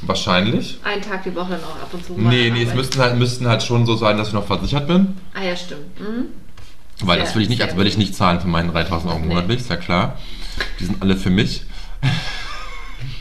[0.02, 0.80] Wahrscheinlich.
[0.84, 3.64] Einen Tag die Woche noch ab und zu Nee, nee, es müssten halt, müssten halt
[3.64, 5.16] schon so sein, dass ich noch versichert bin.
[5.34, 6.00] Ah ja, stimmt.
[6.00, 6.26] Mhm.
[7.02, 9.20] Weil Sehr, das will ich nicht, also will ich nicht zahlen für meinen 3000 Euro
[9.22, 9.28] Nee.
[9.28, 10.18] monatlich, ist ja klar.
[10.80, 11.64] Die sind alle für mich.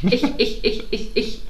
[0.02, 1.40] Ich, ich, ich, ich, ich.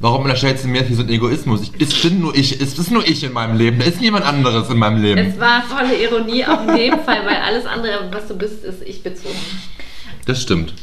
[0.00, 1.62] Warum unterstellst du mir hier so einen Egoismus?
[1.62, 4.24] Ich, es bin nur ich, es ist nur ich in meinem Leben, da ist niemand
[4.26, 5.18] anderes in meinem Leben.
[5.18, 8.82] Es war volle Ironie auch in dem Fall, weil alles andere, was du bist, ist
[8.82, 9.36] ich bezogen.
[10.26, 10.74] Das stimmt.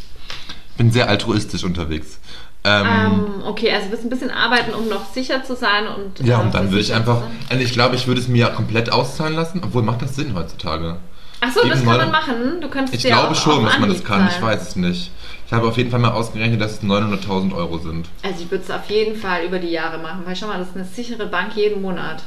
[0.71, 2.19] Ich bin sehr altruistisch unterwegs.
[2.65, 6.25] Ähm, Ähm, okay, also du wirst ein bisschen arbeiten, um noch sicher zu sein und.
[6.25, 7.31] ja, äh, und dann würde ich einfach, sein.
[7.49, 10.97] also ich glaube, ich würde es mir komplett auszahlen lassen, obwohl macht das Sinn heutzutage?
[11.41, 12.61] Ach so, das kann weil- man machen.
[12.61, 14.43] Du könntest Ich dir glaube auch schon, dass man das kann, ich zahlen.
[14.45, 15.11] weiß es nicht.
[15.45, 18.07] Ich habe auf jeden Fall mal ausgerechnet, dass es 900.000 Euro sind.
[18.23, 20.69] Also ich würde es auf jeden Fall über die Jahre machen, weil schau mal, das
[20.69, 22.23] ist eine sichere Bank jeden Monat.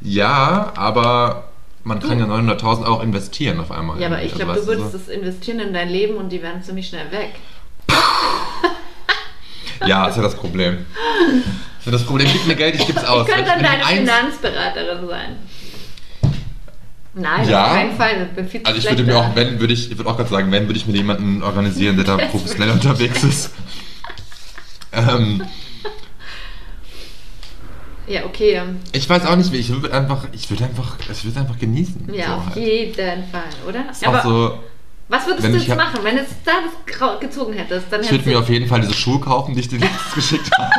[0.00, 1.44] Ja, aber
[1.84, 4.00] man kann ja 900.000 auch investieren auf einmal.
[4.00, 6.30] Ja, aber ich glaube, Also, du weißt würdest so- das investieren in dein Leben und
[6.30, 7.34] die werden ziemlich schnell weg.
[9.86, 10.86] Ja, ist ja das Problem.
[11.84, 13.28] So, das Problem, gib mir Geld, ich gib's aus.
[13.28, 15.36] Ich könnte dann deine Finanzberaterin sein.
[17.16, 17.66] Nein, Ja.
[17.66, 18.28] auf keinen Fall.
[18.64, 20.78] Also ich würde mir auch, wenn, würde ich, ich würde auch gerade sagen, wenn, würde
[20.78, 23.50] ich mir jemanden organisieren, der da professionell unterwegs ist.
[24.92, 25.44] Ähm,
[28.06, 28.60] Ja, okay.
[28.92, 32.12] ich weiß auch nicht, wie ich würde einfach, ich würde einfach, ich würde einfach genießen.
[32.12, 32.56] Ja, so auf halt.
[32.56, 33.90] jeden Fall, oder?
[33.90, 34.58] Ist Aber so,
[35.08, 37.86] was würdest du jetzt hab- machen, wenn du jetzt da das gezogen hättest?
[37.90, 40.50] Dann ich würde mir auf jeden Fall diese Schuhe kaufen, die ich dir letztens geschickt
[40.58, 40.70] habe.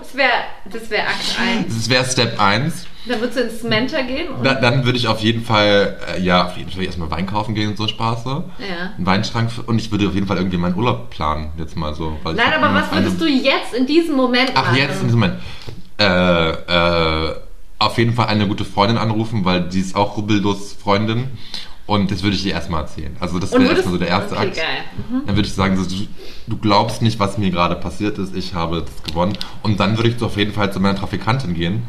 [0.00, 0.30] das wäre
[0.72, 1.74] das wär Akt 1.
[1.76, 2.86] Das wäre Step 1.
[3.06, 6.46] Dann würdest du ins Mentor gehen Da, dann würde ich auf jeden Fall, äh, ja,
[6.46, 8.24] auf jeden Fall erstmal Wein kaufen gehen und so Spaß.
[8.24, 8.30] So.
[8.58, 8.92] Ja.
[8.96, 12.16] Einen Weinschrank und ich würde auf jeden Fall irgendwie meinen Urlaub planen, jetzt mal so.
[12.24, 14.76] Nein, aber was würdest du jetzt in diesem Moment Ach, machen?
[14.76, 15.40] jetzt in diesem Moment.
[15.98, 17.34] Äh, äh,
[17.78, 21.28] auf jeden Fall eine gute Freundin anrufen, weil die ist auch rubbellos Freundin.
[21.86, 23.14] Und das würde ich ihr erstmal erzählen.
[23.20, 24.56] Also das wäre erstmal so der erste okay, Akt.
[24.56, 24.84] geil.
[25.10, 25.26] Mhm.
[25.26, 26.06] Dann würde ich sagen, so, du,
[26.46, 28.34] du glaubst nicht, was mir gerade passiert ist.
[28.34, 29.36] Ich habe das gewonnen.
[29.62, 31.82] Und dann würde ich so auf jeden Fall zu meiner Trafikantin gehen.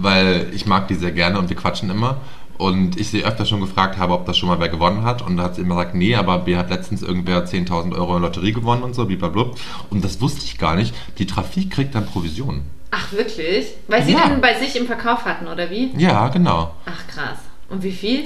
[0.00, 2.18] Weil ich mag die sehr gerne und wir quatschen immer.
[2.58, 5.22] Und ich sie öfter schon gefragt habe, ob das schon mal wer gewonnen hat.
[5.22, 8.22] Und da hat sie immer gesagt, nee, aber B hat letztens irgendwer 10.000 Euro in
[8.22, 9.46] Lotterie gewonnen und so, blablabla.
[9.88, 10.94] Und das wusste ich gar nicht.
[11.18, 12.62] Die Trafik kriegt dann Provision.
[12.90, 13.66] Ach, wirklich?
[13.88, 14.28] Weil sie Ja.
[14.28, 15.90] den bei sich im Verkauf hatten, oder wie?
[15.96, 16.74] Ja, genau.
[16.84, 17.38] Ach, krass.
[17.70, 18.24] Und wie viel?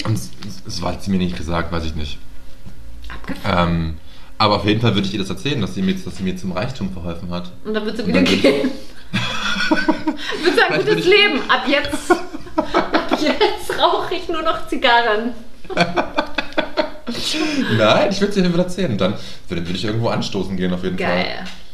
[0.67, 2.17] Es war sie mir nicht gesagt, weiß ich nicht.
[3.13, 3.69] Abgefahren.
[3.69, 3.93] Ähm,
[4.37, 6.35] aber auf jeden Fall würde ich ihr das erzählen, dass sie mir, dass sie mir
[6.35, 7.51] zum Reichtum verholfen hat.
[7.63, 8.41] Und dann wird sie wieder dann
[9.69, 10.15] würd- gehen.
[10.43, 11.39] wird sagen, Vielleicht gutes ich- Leben.
[11.49, 15.33] Ab jetzt, ab jetzt rauche ich nur noch Zigarren.
[17.77, 18.97] Nein, ich würde es ihr einfach erzählen.
[18.97, 19.13] Dann
[19.47, 21.25] würde, würde ich irgendwo anstoßen gehen, auf jeden Geil.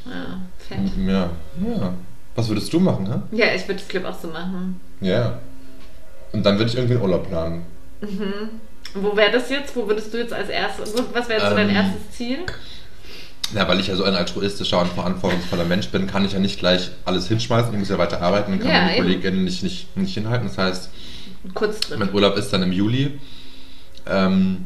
[0.05, 0.11] Ja,
[0.57, 0.77] fett.
[0.89, 1.03] Fall.
[1.07, 1.29] Ja,
[1.67, 1.93] ja.
[2.35, 3.35] Was würdest du machen, hä?
[3.37, 4.79] Ja, ich würde das Clip auch so machen.
[5.01, 5.39] Ja.
[6.31, 7.65] Und dann würde ich irgendwie einen Urlaub planen.
[8.93, 9.75] Wo wäre das jetzt?
[9.75, 12.39] Wo würdest du jetzt als erstes, was wäre jetzt so dein Ähm, erstes Ziel?
[13.53, 16.59] Ja, weil ich ja so ein altruistischer und verantwortungsvoller Mensch bin, kann ich ja nicht
[16.59, 17.73] gleich alles hinschmeißen.
[17.73, 19.03] Ich muss ja weiter arbeiten und kann Ja, meine eben.
[19.03, 20.47] Kolleginnen nicht, nicht, nicht hinhalten.
[20.47, 20.89] Das heißt,
[21.53, 21.99] Kurztrip.
[21.99, 23.19] mein Urlaub ist dann im Juli.
[24.07, 24.65] Ähm,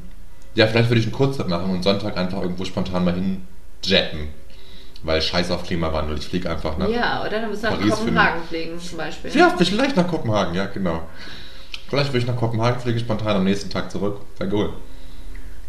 [0.53, 3.41] ja, vielleicht würde ich einen Kurztrip machen und Sonntag einfach irgendwo spontan mal hin
[3.83, 4.29] jetten.
[5.03, 6.17] Weil scheiß auf Klimawandel.
[6.17, 6.89] Ich fliege einfach nach.
[6.89, 9.35] Ja, oder dann müssen wir nach Paris Kopenhagen fliegen zum Beispiel.
[9.35, 11.03] Ja, vielleicht nach Kopenhagen, ja, genau.
[11.87, 14.21] Vielleicht würde ich nach Kopenhagen fliege spontan am nächsten Tag zurück.
[14.39, 14.73] Wäre cool.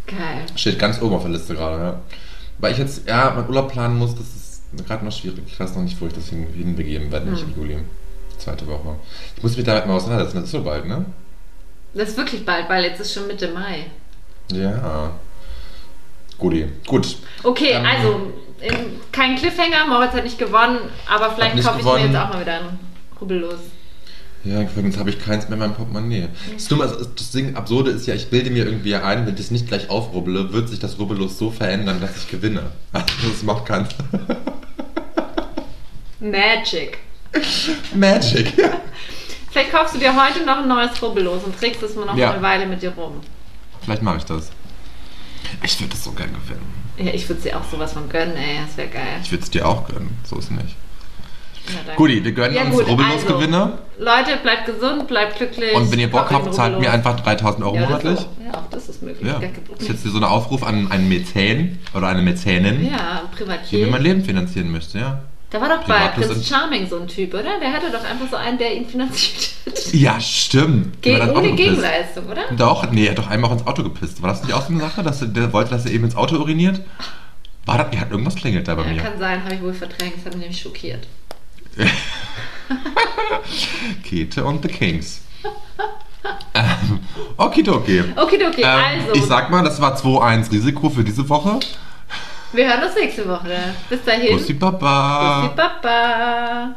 [0.06, 0.46] Geil.
[0.54, 2.00] Steht ganz oben auf der Liste gerade, ja.
[2.58, 5.42] Weil ich jetzt, ja, meinen Urlaub planen muss, das ist gerade noch schwierig.
[5.46, 7.52] Ich weiß noch nicht, wo ich das hin, hinbegeben werde, nicht Hm.
[7.54, 7.78] im Juli.
[8.38, 8.96] Zweite Woche.
[9.36, 11.04] Ich muss mich damit mal auseinandersetzen, das ist so bald, ne?
[11.94, 13.86] Das ist wirklich bald, weil jetzt ist schon Mitte Mai.
[14.52, 15.10] Ja.
[16.38, 16.66] Guti.
[16.86, 17.16] Gut.
[17.42, 20.78] Okay, Ähm, also in, kein Cliffhanger, Moritz hat nicht gewonnen,
[21.08, 22.02] aber vielleicht kaufe ich gewonnen.
[22.04, 22.78] mir jetzt auch mal wieder einen
[23.20, 23.58] Rubbellos.
[24.46, 26.28] Ja, übrigens habe ich keins mehr in meinem Portemonnaie.
[26.54, 29.40] Das Dumme, also das Ding Absurde ist ja, ich bilde mir irgendwie ein, wenn ich
[29.40, 32.62] das nicht gleich aufrubbele, wird sich das Rubbellos so verändern, dass ich gewinne.
[32.92, 33.88] Also das macht keinen
[36.20, 36.98] Magic.
[37.94, 38.52] Magic.
[39.50, 42.32] Vielleicht kaufst du dir heute noch ein neues Rubbellos und trägst es mal noch Ja.
[42.32, 43.20] eine Weile mit dir rum.
[43.82, 44.50] Vielleicht mache ich das.
[45.64, 46.66] Ich würde das so gern gewinnen.
[46.98, 48.58] Ja, ich würde dir auch sowas von gönnen, ey.
[48.66, 49.20] Das wäre geil.
[49.22, 50.16] Ich würde es dir auch gönnen.
[50.24, 50.76] So ist nicht.
[51.96, 53.78] Guti, wir gönnen Ja, uns gut, Rubbellos-Gewinne.
[53.98, 55.74] Leute, bleibt gesund, bleibt glücklich.
[55.74, 58.18] Und wenn ihr Bock habt, zahlt mir einfach 3000 Euro ja, monatlich.
[58.18, 58.26] auch.
[58.44, 59.26] Ja, auch das ist möglich.
[59.26, 59.40] Ja.
[59.40, 63.22] Das ist jetzt hier so ein Aufruf an einen Mäzen oder eine Mäzenin, Ja,
[63.70, 65.20] die mir mein Leben finanzieren möchte, ja.
[65.50, 67.58] Da war doch bei Prince Charming so ein Typ, oder?
[67.60, 69.92] Der hatte doch einfach so einen, der ihn finanziert hat.
[69.94, 71.00] Ja, stimmt.
[71.02, 71.52] Ge ohne.
[71.54, 72.42] Gegenleistung, oder?
[72.56, 74.20] Doch, nee, er hat doch einmal auch ins Auto gepisst.
[74.22, 76.16] War das nicht auch so eine Sache, dass er, der wollte, dass er eben ins
[76.16, 76.80] Auto uriniert?
[77.64, 79.02] War das, er hat irgendwas klingelt da bei Ja, mir.
[79.02, 80.14] kann sein, habe ich wohl verdrängt.
[80.16, 81.06] Das hat mich nämlich schockiert.
[84.04, 85.20] Kete und The Kings.
[86.54, 87.00] ähm,
[87.36, 88.02] okidoki.
[88.16, 89.12] Okidoki, Ähm, also.
[89.14, 91.60] Ich sag mal, das war 2-1 Risiko für diese Woche.
[92.52, 93.74] wir hören uns nächste Woche.
[93.88, 94.36] Bis dahin.
[94.36, 95.42] Bussi Baba.
[95.42, 96.74] Bussi Baba.